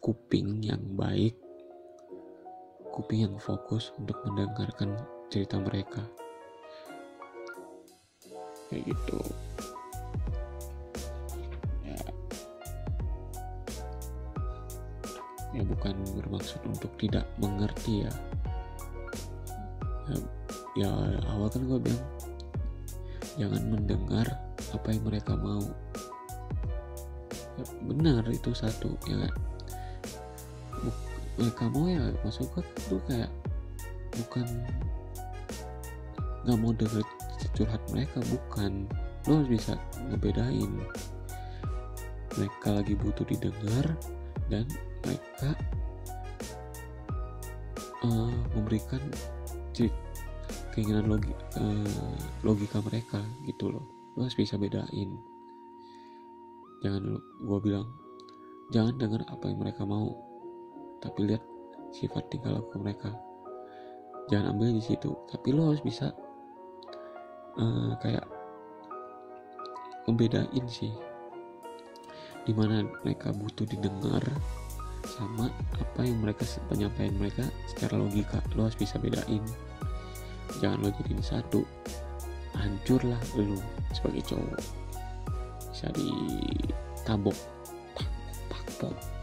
[0.03, 1.46] kuping yang baik
[2.97, 4.97] kuping yang fokus untuk mendengarkan
[5.29, 6.01] cerita mereka.
[8.73, 9.21] Kayak gitu.
[11.85, 12.01] Ya
[15.53, 18.13] ya bukan bermaksud untuk tidak mengerti ya.
[20.09, 20.17] Ya,
[20.81, 20.91] ya
[21.37, 22.05] awal kan gue bilang
[23.37, 24.27] jangan mendengar
[24.73, 25.69] apa yang mereka mau.
[27.61, 29.46] Ya, benar itu satu ya kan
[31.37, 33.31] mereka mau ya masuk gue tuh kayak
[34.17, 34.47] bukan
[36.47, 37.05] nggak mau denger
[37.57, 38.89] curhat mereka bukan.
[39.27, 39.75] Lo harus bisa
[40.07, 40.71] ngebedain
[42.37, 43.97] mereka lagi butuh didengar
[44.53, 44.69] dan
[45.03, 45.51] mereka
[48.05, 49.01] uh, memberikan
[50.77, 53.85] keinginan logi, uh, logika mereka gitu loh.
[54.15, 55.17] Lo harus bisa bedain.
[56.85, 57.89] Jangan gue bilang
[58.69, 60.26] jangan dengar apa yang mereka mau
[61.01, 61.43] tapi lihat
[61.93, 63.13] sifat tingkah laku mereka.
[64.29, 65.15] Jangan ambil di situ.
[65.31, 66.11] Tapi lo harus bisa
[67.57, 68.27] uh, kayak
[70.11, 70.93] membedain sih.
[72.47, 74.23] Di mana mereka butuh didengar
[75.07, 78.43] sama apa yang mereka penyampaian mereka secara logika.
[78.59, 79.43] Lo harus bisa bedain.
[80.59, 81.63] Jangan lo jadiin satu.
[82.57, 83.59] Hancurlah lo
[83.95, 84.63] sebagai cowok.
[85.71, 87.37] Bisa ditabok.
[88.77, 89.16] Pak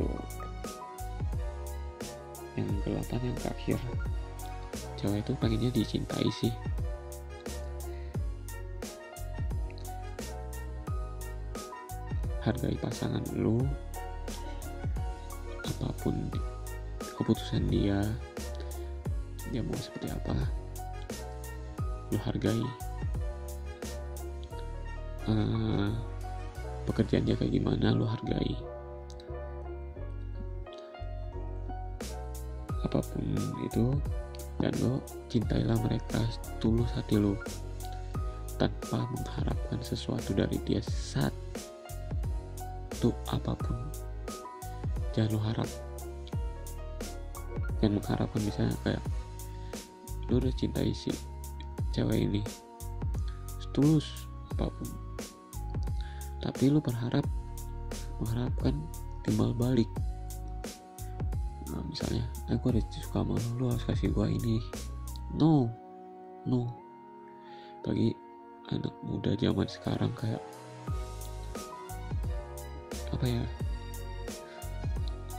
[0.00, 0.16] tuh
[2.56, 3.78] yang kelihatan yang terakhir
[4.96, 6.52] cewek itu pengennya dicintai sih.
[12.40, 13.60] Hargai pasangan lu
[15.60, 16.16] apa pun
[17.20, 18.00] keputusan dia
[19.52, 20.36] dia mau seperti apa
[22.10, 22.64] lu hargai.
[25.30, 25.92] Uh,
[26.88, 28.56] pekerjaan dia kayak gimana lu hargai
[33.40, 33.86] apa pun itu
[34.60, 35.00] dan lo
[35.32, 36.20] cintailah mereka
[36.60, 37.32] tulus hati lo
[38.60, 41.32] tanpa mengharapkan sesuatu dari dia saat
[42.92, 43.72] itu apa pun.
[45.16, 45.68] Jangan lo harap.
[47.80, 49.02] Jangan mengharapkan misalnya kayak
[50.28, 51.08] lo udah cintai si
[51.96, 52.44] cewek ini
[53.72, 54.88] tulus apa pun.
[56.44, 57.24] Tapi lo berharap
[58.20, 58.76] mengharapkan
[59.24, 59.88] timbal balik
[61.70, 64.58] nah, misalnya aku udah suka sama lo, lo harus kasih gua ini.
[65.38, 65.70] No
[66.44, 66.66] no.
[67.80, 68.12] Bagi
[68.70, 70.42] anak muda zaman sekarang kayak
[73.10, 73.44] apa ya?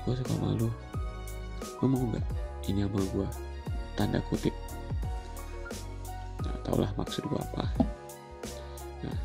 [0.03, 0.69] Gue suka sama lo
[1.81, 2.25] lo mau nggak
[2.69, 3.27] ini sama gue
[3.97, 4.53] tanda kutip.
[6.45, 7.65] Nah tau lah maksud gue apa.
[9.01, 9.17] Nah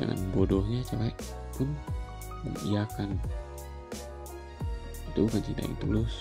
[0.00, 1.12] dengan bodohnya cewek
[1.56, 1.68] pun
[2.44, 3.20] mengiyakan
[5.14, 6.14] itu bukan cinta yang tulus.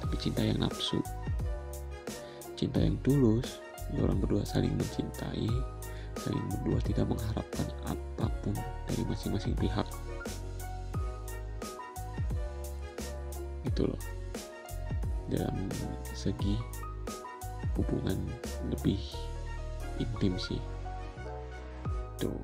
[0.00, 1.04] Tapi cinta yang nafsu.
[2.56, 3.60] Cinta yang tulus
[4.00, 5.46] orang berdua saling mencintai
[6.18, 8.56] saling berdua tidak mengharapkan apa pun
[8.88, 9.84] dari masing-masing pihak.
[13.68, 14.02] Itu loh.
[15.28, 15.68] Dalam
[16.16, 16.56] segi
[17.76, 18.16] hubungan
[18.72, 19.00] lebih
[20.00, 20.60] intim sih.
[22.16, 22.40] Tuh.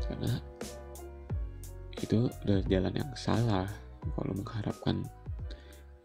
[0.00, 0.40] Karena
[2.00, 3.66] itu udah jalan yang salah
[4.14, 5.02] kalau mengharapkan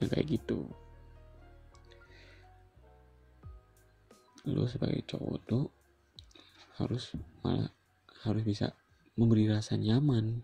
[0.02, 0.66] yang kayak gitu.
[4.50, 5.66] Lo sebagai cowok tuh
[6.82, 7.14] harus
[7.46, 7.70] malah
[8.26, 8.74] harus bisa
[9.14, 10.42] memberi rasa nyaman.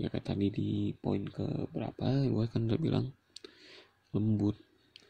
[0.00, 3.06] Ya kayak tadi di poin ke berapa gue kan udah bilang
[4.16, 4.56] lembut.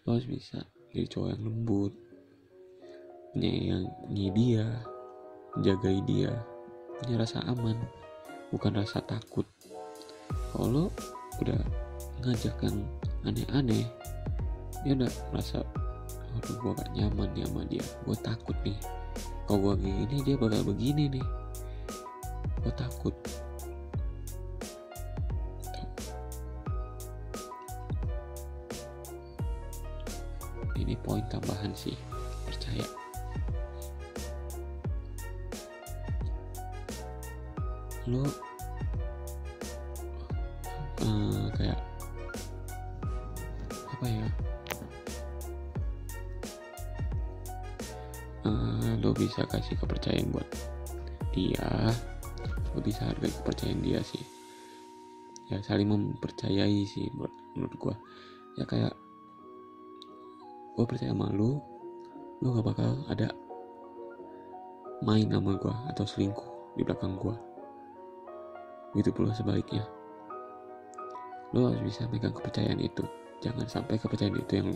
[0.02, 1.92] Lo harus bisa jadi cowok yang lembut.
[3.38, 4.66] Menyayangi dia
[5.56, 6.32] menjagai dia.
[6.98, 7.76] Punya rasa aman
[8.52, 9.48] bukan rasa takut
[10.52, 10.84] kalau lo
[11.40, 11.60] udah
[12.22, 12.78] ngajak yang
[13.26, 13.86] aneh-aneh
[14.82, 15.62] dia udah merasa
[16.32, 17.84] aduh gue gak nyaman nih sama dia.
[18.08, 18.78] Gue takut nih.
[19.44, 21.26] Kalau gue gini dia bakal begini nih.
[22.64, 23.14] Gue takut.
[30.72, 31.94] Ini poin tambahan sih
[32.48, 32.86] percaya.
[38.10, 38.26] Lo
[49.42, 50.46] bisa kasih kepercayaan buat
[51.34, 51.90] dia.
[52.70, 54.22] Lo bisa hargai kepercayaan dia sih.
[55.50, 57.94] Ya saling mempercayai sih menurut, menurut gue
[58.54, 58.94] ya kayak
[60.78, 61.58] gue percaya sama lo
[62.38, 63.34] lo gak bakal ada
[65.02, 67.34] main sama gue atau selingkuh di belakang gue
[68.94, 69.82] begitu pula sebaliknya.
[71.50, 73.02] Lo harus bisa megang kepercayaan itu.
[73.42, 74.70] Jangan sampai kepercayaan itu yang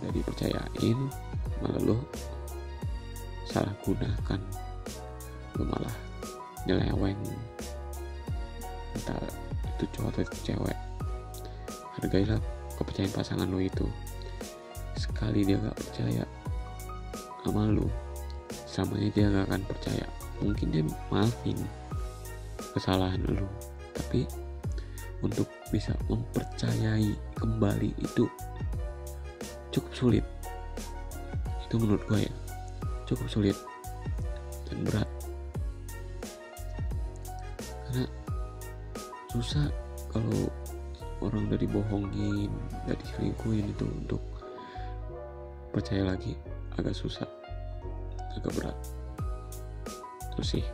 [0.00, 0.98] udah dipercayain
[1.60, 2.00] malah lo
[3.46, 4.40] salah gunakan.
[5.56, 5.96] Lo malah
[6.66, 7.18] nyeleweng.
[8.98, 9.22] Entah
[9.76, 10.78] itu cowok atau itu cewek?
[11.96, 12.40] Hargailah
[12.76, 13.86] kepercayaan pasangan lo itu.
[14.98, 16.24] Sekali dia gak percaya
[17.46, 17.86] sama lo
[18.66, 20.06] selamanya dia gak akan percaya.
[20.42, 21.56] Mungkin dia maafin
[22.76, 23.48] kesalahan lo
[23.96, 24.28] tapi
[25.24, 28.28] untuk bisa mempercayai kembali itu
[29.72, 30.24] cukup sulit.
[31.64, 32.34] Itu menurut gue ya
[33.06, 33.56] cukup sulit
[34.66, 35.08] dan berat.
[37.86, 38.04] Karena
[39.30, 39.66] susah
[40.10, 40.50] kalau
[41.22, 42.50] orang udah dibohongin
[42.84, 44.22] udah diselingkuhin itu untuk
[45.70, 46.34] percaya lagi
[46.76, 47.26] agak susah
[48.36, 48.76] agak berat.
[50.36, 50.66] Terus sih.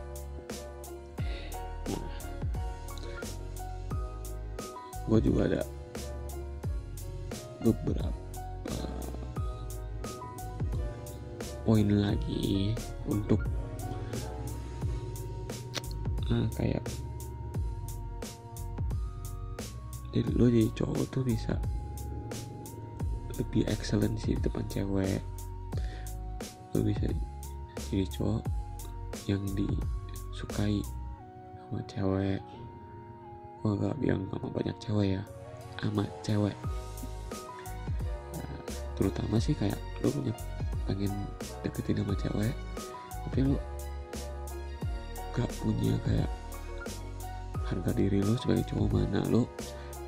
[5.03, 5.61] Gue juga ada
[7.59, 8.22] beberapa
[11.63, 12.75] poin lagi
[13.07, 13.39] untuk
[16.27, 16.83] nah, kayak
[20.13, 21.57] jadi lo jadi cowok tuh bisa
[23.33, 25.21] lebih excellent sih di depan cewek.
[26.77, 27.09] Lo bisa
[27.89, 28.43] jadi cowok
[29.25, 30.85] yang disukai
[31.65, 32.41] sama cewek.
[33.65, 35.23] Gue gak bilang sama banyak cewek ya
[35.81, 36.55] sama cewek.
[38.37, 38.57] Nah,
[38.93, 40.33] terutama sih kayak lo punya
[40.85, 41.11] pengen
[41.63, 42.55] deketin sama cewek
[43.29, 43.57] tapi lo
[45.33, 46.29] gak punya kayak
[47.63, 49.49] harga diri lo sebagai cowok mana lo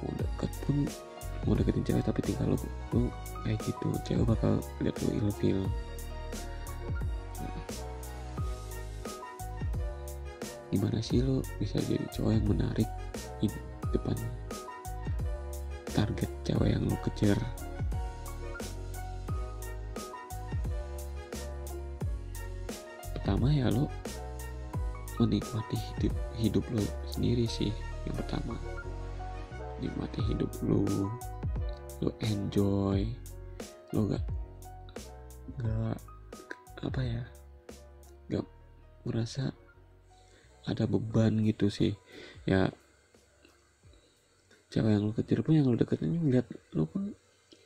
[0.04, 0.86] mau deket pun
[1.46, 2.58] mau deketin cewek tapi tinggal lo
[2.94, 3.10] lo
[3.46, 5.60] kayak gitu cewek bakal lihat lo ilfil.
[10.74, 12.90] Gimana sih lo bisa jadi cowok yang menarik
[13.40, 13.48] di
[13.94, 14.18] depan
[15.96, 17.40] target cewek yang lo kejar
[23.36, 23.92] pertama ya lo
[25.20, 27.68] menikmati hidup, hidup lo sendiri sih
[28.08, 28.56] yang pertama.
[29.84, 30.88] Nikmati hidup lo
[32.00, 33.04] lo enjoy
[33.92, 34.24] lo gak
[35.60, 36.00] gak
[36.80, 37.24] apa ya
[38.32, 38.48] gak
[39.04, 39.52] merasa
[40.64, 41.92] ada beban gitu sih.
[42.48, 42.72] Ya
[44.72, 47.12] cewek yang lo kejar pun yang lo deketin ngeliat lo pun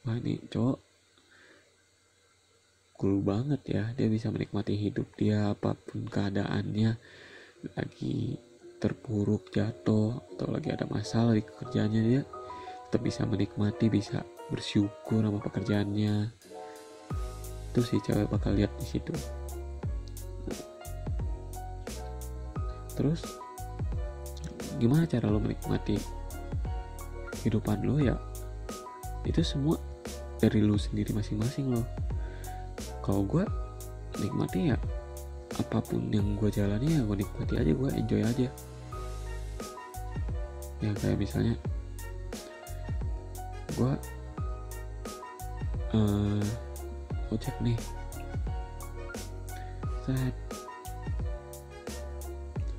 [0.02, 0.82] wah ini cowok
[3.00, 3.84] cool banget ya.
[3.96, 7.00] Dia bisa menikmati hidup dia apa pun keadaannya.
[7.80, 8.36] Lagi
[8.80, 12.24] terpuruk jatuh atau lagi ada masalah di kerjaannya dia
[12.90, 16.28] tetap bisa menikmati bisa bersyukur sama pekerjaannya.
[17.72, 19.16] Itu sih cewek bakal lihat di situ.
[23.00, 23.24] Terus
[24.76, 25.96] gimana cara lo menikmati
[27.40, 28.20] kehidupan lo ya?
[29.24, 29.80] Itu semua
[30.42, 32.09] dari lo sendiri masing-masing lo
[33.10, 33.42] kalau gue
[34.22, 34.78] nikmati ya.
[35.58, 38.48] Apa pun yang gue jalani ya gue nikmati aja gue enjoy aja.
[40.78, 41.58] Ya kayak misalnya
[43.74, 43.94] gue
[45.98, 47.74] uh, ojek nih.
[50.06, 50.36] Set.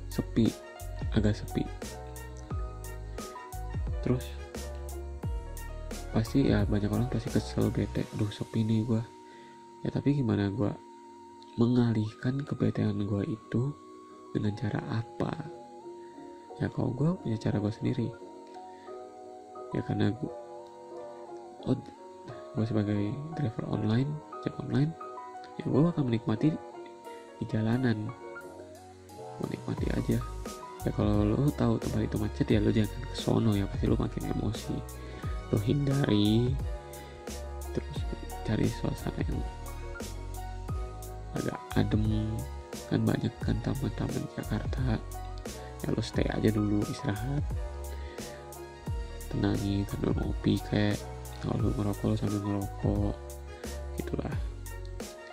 [0.07, 0.47] Sepi
[1.11, 1.67] agak sepi.
[3.99, 4.31] Terus
[6.15, 8.07] pasti ya banyak orang pasti kesel bete.
[8.15, 9.20] Aduh sepi nih gue
[9.81, 10.71] ya tapi gimana gue
[11.59, 13.73] mengalihkan kebetean gue itu
[14.31, 15.33] dengan cara apa?
[16.61, 18.07] Ya kalau gue punya cara gue sendiri.
[19.75, 20.31] Ya karena gue
[21.67, 21.77] oh,
[22.55, 24.11] gue sebagai driver online
[24.43, 24.91] cek online
[25.59, 26.53] ya gue akan menikmati
[27.41, 28.07] di jalanan.
[29.41, 30.19] Gue nikmati aja.
[30.81, 33.97] Ya kalau lo tahu tempat itu macet ya lo jangan ke sono ya pasti lo
[33.99, 34.77] makin emosi.
[35.51, 36.55] Lo hindari
[37.71, 37.97] terus
[38.47, 39.39] cari suasana yang
[41.41, 42.29] agak adem
[42.87, 45.01] kan banyak kan taman-taman Jakarta.
[45.81, 47.43] Ya lo stay aja dulu istirahat.
[49.33, 51.01] Tenangi sambil ngopi kayak
[51.41, 53.15] kalau ngerokok lo sambil ngerokok.
[53.97, 54.37] Gitulah.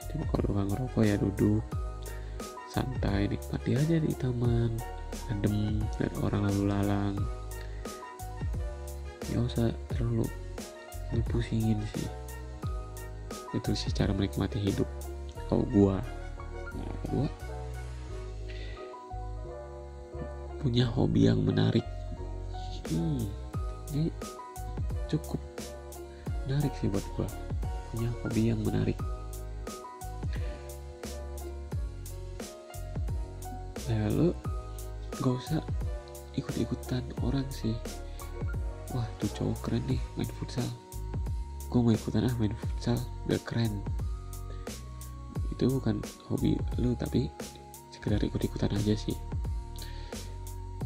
[0.08, 1.64] Cuma kalau lo gak ngerokok ya duduk
[2.72, 4.72] santai nikmati aja di taman.
[5.28, 7.16] Adem dan orang lalu lalang
[9.28, 10.24] nggak usah terlalu
[11.12, 12.08] ngepusingin sih.
[13.52, 14.88] Itu sih cara menikmati hidup
[15.48, 15.96] kalau gua.
[16.76, 17.26] Nah, gua
[20.58, 21.86] punya hobi yang menarik.
[22.92, 23.24] Hmm,
[23.94, 24.12] ini
[25.08, 25.40] cukup
[26.44, 27.28] menarik sih buat gua.
[27.94, 28.98] Punya hobi yang menarik.
[33.88, 34.36] Ya lu
[35.16, 35.64] gak usah
[36.36, 37.72] ikut-ikutan orang sih.
[38.92, 40.68] Wah tuh cowok keren nih main futsal.
[41.72, 43.80] Gue mau ikutan ah main futsal gak keren
[45.58, 45.98] itu bukan
[46.30, 47.26] hobi lu tapi
[47.90, 49.18] sekedar ikut-ikutan aja sih.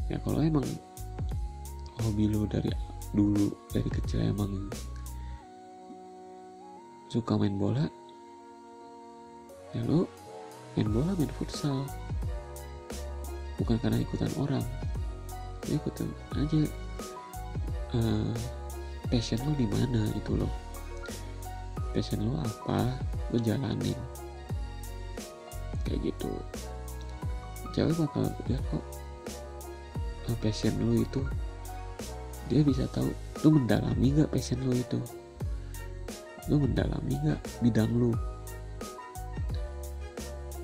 [0.08, 0.64] Ya kalau emang
[2.00, 2.72] hobi lu dari
[3.12, 4.72] dulu dari kecil emang
[7.12, 7.84] suka main bola
[9.76, 10.08] ya lu
[10.72, 11.84] main bola main futsal.
[13.60, 14.64] Bukan karena ikutan orang
[15.68, 16.64] ya ikutan aja
[17.92, 18.32] uh,
[19.12, 20.48] passion lo di mana itu loh.
[21.92, 22.96] Passion lo apa?
[23.28, 24.11] Lo jalanin
[26.22, 26.30] gitu.
[27.74, 28.84] Cewek bakal lihat kok
[30.30, 31.22] uh, passion lo itu
[32.46, 33.10] dia bisa tahu
[33.42, 35.00] lo mendalami nggak passion lo itu?
[36.46, 38.12] Lo mendalami nggak bidang lo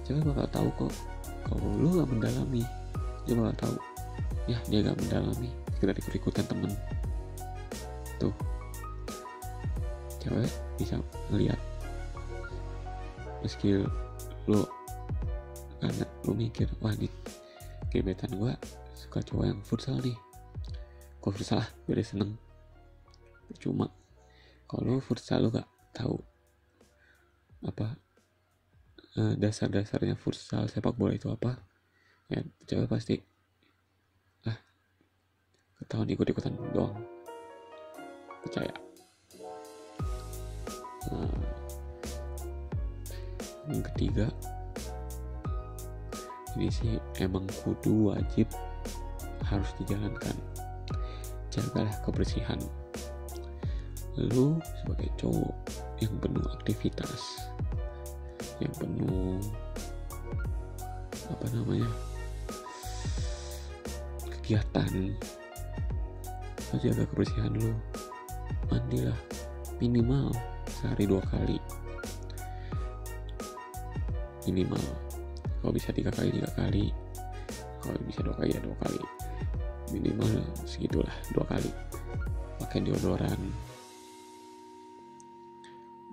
[0.08, 0.92] cewek bakal tahu kok
[1.44, 2.64] kalau lo gak mendalami
[3.28, 3.76] dia bakal tahu
[4.48, 6.72] ya dia gak mendalami sekedar ikut-ikutan temen.
[8.16, 8.32] Tuh.
[10.24, 10.48] Cewek
[10.80, 10.96] bisa
[11.28, 11.60] ngeliat
[13.44, 13.84] meski
[14.48, 14.77] lo
[15.78, 17.10] karena lo mikir wah nih
[17.88, 18.52] gebetan gue
[18.98, 20.16] suka cowok yang futsal nih.
[21.22, 22.34] Kok futsal ah biar seneng.
[23.62, 23.88] Cuma
[24.68, 26.18] kalau futsal lo gak tahu
[27.64, 27.98] apa
[29.18, 31.58] eh, dasar-dasarnya futsal sepak bola itu apa
[32.30, 33.18] ya cewek pasti
[34.46, 34.58] ah
[35.80, 36.94] ketahuan ikut-ikutan doang.
[38.44, 38.74] Percaya.
[41.08, 41.32] Nah,
[43.72, 44.28] yang ketiga
[46.58, 48.50] ini sih emang kudu wajib
[49.46, 50.34] harus dijalankan.
[51.54, 52.58] Jagalah kebersihan.
[54.18, 55.54] Lu sebagai cowok
[56.02, 57.46] yang penuh aktivitas
[58.58, 59.38] yang penuh
[61.30, 61.86] apa namanya
[64.26, 65.14] kegiatan
[66.74, 67.70] lu jaga kebersihan lu.
[68.66, 69.16] Mandilah
[69.78, 70.34] minimal
[70.66, 71.62] sehari dua kali.
[74.42, 75.07] Minimal
[75.58, 76.94] kalau bisa tiga kali tiga kali.
[77.78, 79.02] Kalau bisa dua kali ya dua kali.
[79.94, 81.70] Minimal segitulah dua kali.
[82.58, 83.40] Pakai deodoran.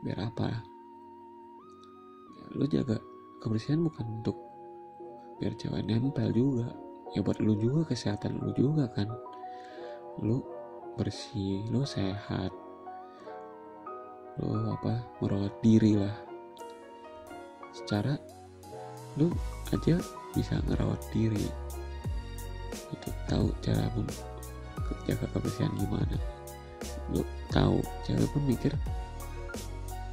[0.05, 0.49] Biar apa?
[2.55, 3.01] Lu jaga
[3.41, 4.37] kebersihan bukan untuk
[5.41, 6.69] biar cewek nempel juga.
[7.13, 9.09] Ya buat lu juga kesehatan lu juga kan.
[10.21, 10.45] Lu
[10.95, 12.53] bersih lu sehat.
[14.39, 15.03] Lu apa?
[15.19, 16.15] Merawat diri lah.
[17.75, 18.15] Secara
[19.15, 19.31] lu
[19.71, 19.95] aja
[20.35, 21.47] bisa ngerawat diri.
[22.91, 23.87] Itu tahu cara
[25.07, 26.17] jaga kebersihan gimana?
[27.13, 28.73] Lu tahu cewek pun mikir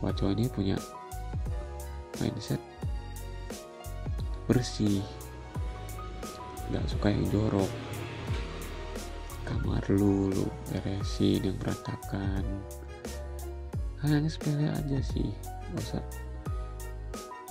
[0.02, 0.76] ini punya
[2.18, 2.58] mindset
[4.50, 5.02] bersih.
[6.70, 7.70] Nggak suka yang jorok.
[9.46, 12.42] Kamar lu lu beresin yang berantakan.
[14.02, 15.30] Hanya sepele aja sih.
[15.70, 16.02] Gak usah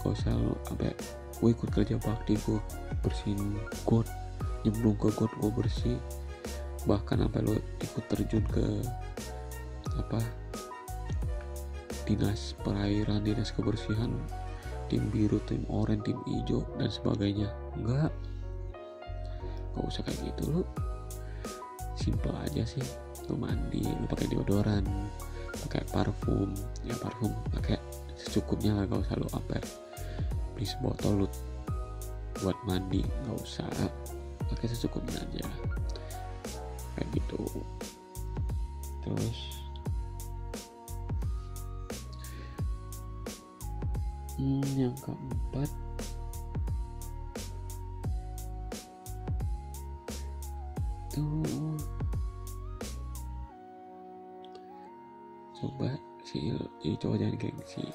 [0.01, 0.91] gak usah lo apa
[1.41, 2.61] gue ikut kerja bakti gue
[3.01, 3.57] bersihin
[3.89, 4.05] got
[4.61, 5.97] nyemplung ke got gue bersih.
[6.85, 8.65] Bahkan sampai lo ikut terjun ke
[9.97, 10.21] apa
[12.05, 14.13] dinas perairan dinas kebersihan
[14.85, 17.49] tim biru tim oranye tim hijau dan sebagainya.
[17.73, 18.13] Enggak.
[19.73, 20.63] Gak usah kayak gitu lo
[21.97, 22.85] simple aja sih.
[23.29, 24.85] Lo mandi lo pakai deodoran
[25.65, 26.53] pakai parfum.
[26.85, 27.81] Ya parfum pakai
[28.13, 29.57] secukupnya lah gak usah lo apa
[30.61, 31.27] beli sebotol lo
[32.45, 33.65] buat mandi gak usah.
[34.45, 35.49] Pakai secukupnya aja.
[36.93, 37.41] Kayak gitu.
[39.01, 39.39] Terus
[44.37, 45.69] hmm, yang keempat
[51.09, 51.73] tuh
[55.57, 55.89] coba
[56.21, 56.53] sih
[57.01, 57.89] cowok jangan gengsi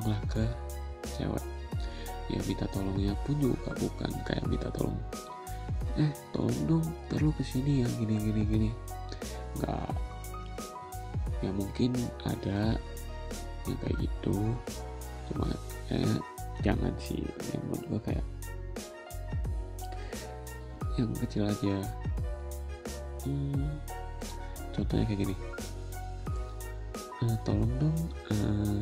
[0.00, 0.44] tolonglah ke
[1.04, 1.44] cewek.
[2.32, 4.10] Ya minta tolongnya pun juga bukan.
[4.24, 4.96] Kayak minta tolong
[6.00, 8.70] eh tolong dong perlu ke sini ya gini gini gini.
[9.60, 9.92] Nggak.
[11.44, 11.92] Ya mungkin
[12.24, 12.80] ada
[13.68, 14.36] yang kayak gitu.
[15.28, 15.52] Cuma
[15.92, 16.16] eh,
[16.64, 17.20] jangan sih.
[17.52, 18.26] Yang menurut gue kayak
[20.96, 21.76] yang kecil aja.
[23.28, 23.68] Hmm,
[24.72, 25.36] contohnya kayak gini.
[27.20, 28.00] Uh, tolong dong
[28.32, 28.80] uh,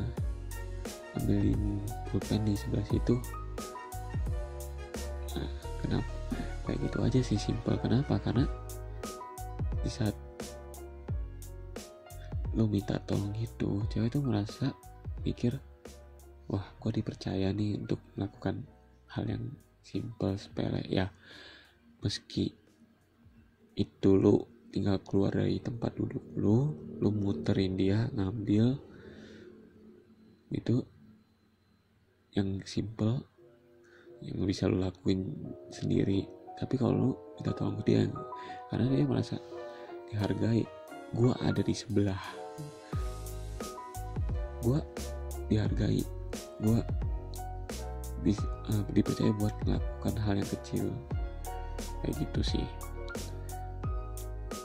[1.17, 1.81] ambilin
[2.13, 3.17] pulpen di sebelah situ.
[5.39, 5.51] Nah,
[5.81, 6.11] kenapa?
[6.69, 7.81] Kayak gitu aja sih simpel.
[7.81, 8.21] Kenapa?
[8.21, 8.45] Karena
[9.81, 10.13] di saat
[12.59, 14.75] lo minta tolong gitu cewek itu merasa
[15.23, 15.63] pikir
[16.51, 18.67] wah gue dipercaya nih untuk melakukan
[19.15, 19.45] hal yang
[19.87, 20.83] simple sepele.
[20.91, 21.15] Ya
[22.03, 22.53] meski
[23.79, 24.43] itu lu
[24.75, 28.77] tinggal keluar dari tempat duduk lu lu muterin dia ngambil
[30.53, 30.83] itu
[32.37, 33.25] yang simple
[34.25, 35.31] yang bisa lu lakuin
[35.71, 36.27] sendiri.
[36.59, 38.03] Tapi kalau lu minta tolong ke dia
[38.69, 39.37] karena dia merasa
[40.11, 40.67] dihargai
[41.15, 42.23] gue ada di sebelah.
[44.61, 44.81] Gue
[45.47, 46.03] dihargai
[46.59, 46.81] gue
[48.27, 50.87] di, uh, dipercaya buat melakukan hal yang kecil.
[52.03, 52.67] Kayak gitu sih.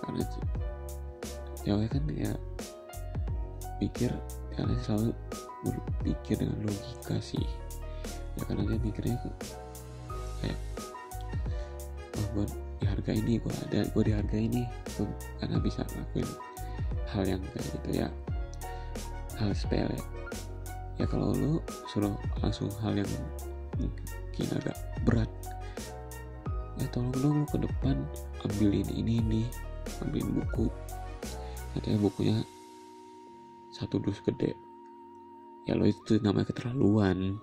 [0.01, 0.25] Karena
[1.63, 2.33] cewek kan ya
[3.79, 4.11] pikir
[4.53, 5.15] karena selalu
[5.71, 7.45] berpikir dengan logika sih.
[8.35, 9.15] Ya karena dia mikirnya
[10.43, 10.59] kayak
[12.19, 12.45] oh gue
[12.83, 14.63] dihargai ini gue ada gue dihargai ini
[14.97, 15.07] gue
[15.39, 16.29] karena bisa ngelakuin
[17.13, 18.07] hal yang kayak gitu ya.
[19.39, 19.97] Hal sepele.
[20.99, 23.11] Ya kalau lu suruh langsung hal yang
[23.79, 25.29] mungkin agak berat
[26.81, 27.97] ya tolong dong lu ke depan
[28.49, 29.41] ambilin ini ini
[30.01, 30.67] ambilin buku.
[31.73, 32.37] Katanya bukunya
[33.73, 34.53] satu dus gede
[35.63, 37.39] ya lo itu namanya keterlaluan.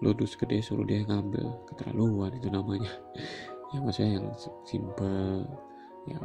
[0.00, 2.92] Lo dus gede suruh dia ngambil keterlaluan itu namanya.
[3.70, 4.28] Ya maksudnya yang
[4.64, 5.44] simple
[6.08, 6.18] ya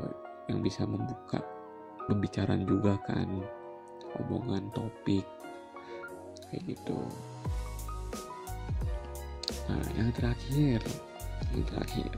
[0.47, 1.43] yang bisa membuka
[2.07, 3.27] pembicaraan juga kan
[4.23, 5.27] omongan topik
[6.47, 6.99] kayak gitu.
[9.67, 10.79] Nah yang terakhir
[11.51, 12.11] yang terakhir.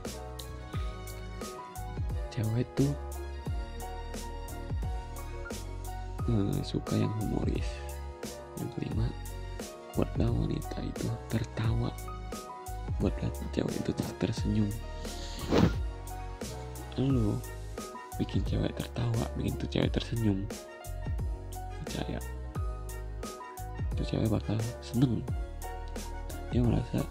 [2.30, 2.94] Cewek tuh
[6.28, 7.66] uh, suka yang humoris.
[8.60, 9.06] Yang kelima
[9.96, 11.90] buatlah wanita itu tertawa.
[13.02, 14.70] Buatlah cewek itu tersenyum.
[16.98, 17.38] Lu
[18.18, 20.44] bikin cewek tertawa bikin tuh cewek tersenyum.
[21.86, 22.20] Percaya.
[23.94, 25.22] Itu cewek bakal seneng.
[26.48, 27.04] Dia merasa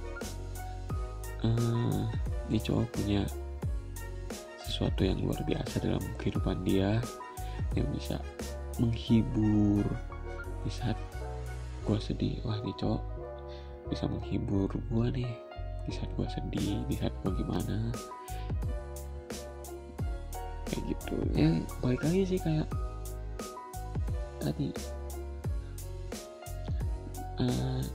[1.46, 2.04] uh,
[2.50, 3.22] ini cowok punya
[4.64, 7.02] sesuatu yang luar biasa dalam kehidupan dia
[7.74, 8.22] yang bisa
[8.82, 9.86] menghibur.
[10.66, 10.98] Di saat
[11.88, 13.04] gue sedih wah nih cowok
[13.88, 15.32] bisa menghibur gue nih.
[15.88, 17.92] Di saat gue sedih di saat gue gimana?
[20.68, 21.16] Kayak gitu.
[21.34, 21.50] Ya
[21.80, 22.68] baik lagi sih kayak
[24.44, 24.70] tadi.
[27.38, 27.86] Uh,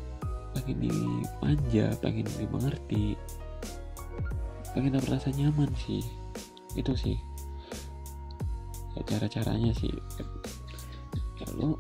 [0.55, 3.19] pengen dimanja pengen dimengerti
[4.71, 6.01] pengen dapat rasa nyaman sih.
[6.73, 7.19] Itu sih.
[8.97, 9.93] Ya cara-caranya sih
[11.57, 11.77] lo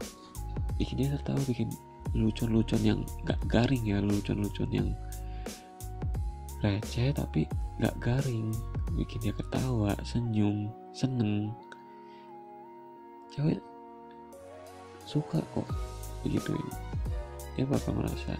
[0.76, 1.68] bikin dia tertawa bikin
[2.12, 4.88] lucu-lucuan yang gak garing ya lucu-lucuan yang
[6.62, 7.48] receh tapi
[7.82, 8.54] gak garing.
[8.92, 11.50] Bikin dia ketawa senyum seneng.
[13.32, 13.58] Cewek
[15.08, 15.66] suka kok
[16.22, 16.62] begituin
[17.58, 18.32] dia bakal merasa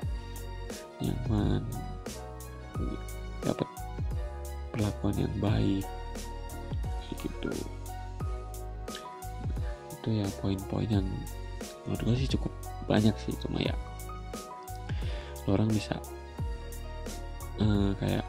[1.03, 1.61] nyaman
[3.43, 3.69] dapat
[4.71, 5.87] perlakuan yang baik
[7.21, 7.53] gitu
[10.03, 11.07] itu ya poin-poin yang
[11.87, 12.51] menurut gue sih cukup
[12.91, 13.31] banyak sih.
[13.39, 13.71] Cuma ya
[15.47, 15.95] orang bisa
[17.63, 18.27] uh, kayak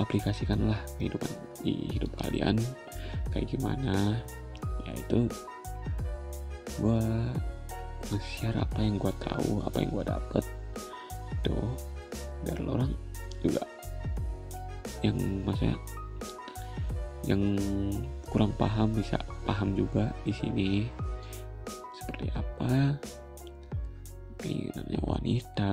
[0.00, 1.28] aplikasikanlah kehidupan
[1.60, 2.56] di hidup kalian
[3.36, 4.16] kayak gimana.
[4.88, 5.28] Ya itu
[6.80, 7.02] gue
[8.08, 10.44] nge-share apa yang gue tahu apa yang gue dapet
[11.28, 11.58] itu
[12.46, 12.90] biar orang
[13.44, 13.62] juga
[15.04, 15.76] yang maksudnya
[17.28, 17.42] yang
[18.30, 19.17] kurang paham bisa
[19.48, 20.84] paham juga di sini.
[21.96, 23.00] Seperti apa?
[24.36, 25.72] Keinginannya wanita.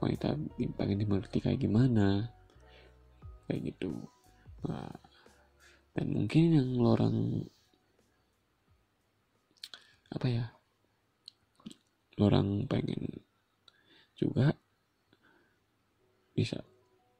[0.00, 0.40] Wanita
[0.80, 2.32] pengen dimengerti kayak gimana?
[3.44, 3.92] Kayak gitu.
[4.64, 4.88] Nah,
[5.92, 7.44] dan mungkin yang orang
[10.08, 10.44] apa ya?
[12.16, 13.20] Orang pengen
[14.16, 14.56] juga
[16.32, 16.64] bisa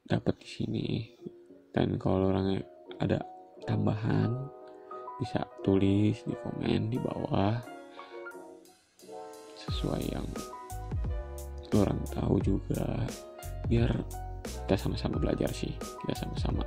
[0.09, 0.87] dapat di sini.
[1.77, 2.57] Dan kalau orang
[2.97, 3.21] ada
[3.65, 4.31] tambahan
[5.21, 7.61] bisa tulis di komen di bawah
[9.57, 10.27] sesuai yang
[11.77, 13.05] orang tahu juga
[13.69, 13.93] biar
[14.43, 15.71] kita sama-sama belajar sih
[16.03, 16.65] kita sama-sama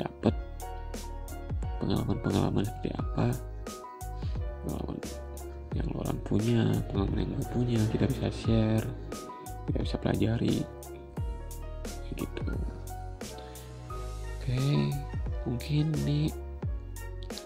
[0.00, 0.34] dapat
[1.78, 3.28] pengalaman-pengalaman seperti apa
[4.64, 4.98] pengalaman
[5.76, 8.86] yang orang punya pengalaman yang gue punya kita bisa share
[9.70, 10.66] kita bisa pelajari.
[12.10, 12.42] Gitu.
[14.40, 14.90] Oke
[15.48, 16.28] mungkin nih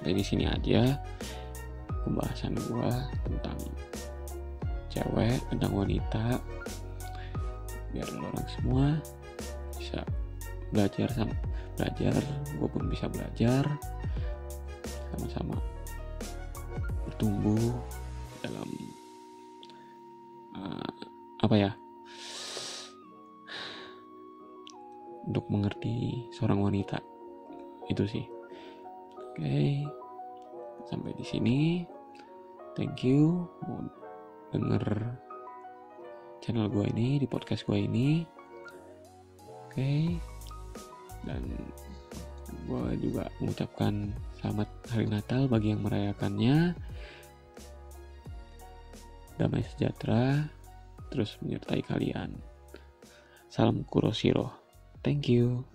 [0.03, 0.99] dari sini aja.
[2.05, 2.93] Pembahasan gue
[3.25, 3.59] tentang
[4.93, 6.39] cewek tentang wanita.
[7.95, 8.87] Biar orang semua.
[9.79, 10.05] Bisa
[10.75, 11.35] belajar sama
[11.81, 12.21] belajar.
[12.61, 13.65] Gue pun bisa belajar.
[15.15, 15.57] Sama-sama
[17.09, 17.73] bertumbuh
[18.43, 18.69] dalam
[20.59, 20.93] uh,
[21.41, 21.73] apa ya?
[25.25, 27.14] Untuk mengerti seorang wanita
[27.89, 28.25] itu sih.
[29.35, 29.73] Oke okay.
[30.89, 31.59] sampai di sini.
[32.75, 33.87] Thank you mau
[34.51, 35.15] denger
[36.43, 38.23] channel gue ini di podcast gue ini.
[39.67, 40.03] Oke okay.
[41.27, 41.43] dan
[42.65, 46.77] gue juga mengucapkan selamat hari Natal bagi yang merayakannya.
[49.35, 50.47] Damai sejahtera
[51.11, 52.39] terus menyertai kalian.
[53.51, 54.51] Salam kurosiro.
[55.03, 55.67] Thank you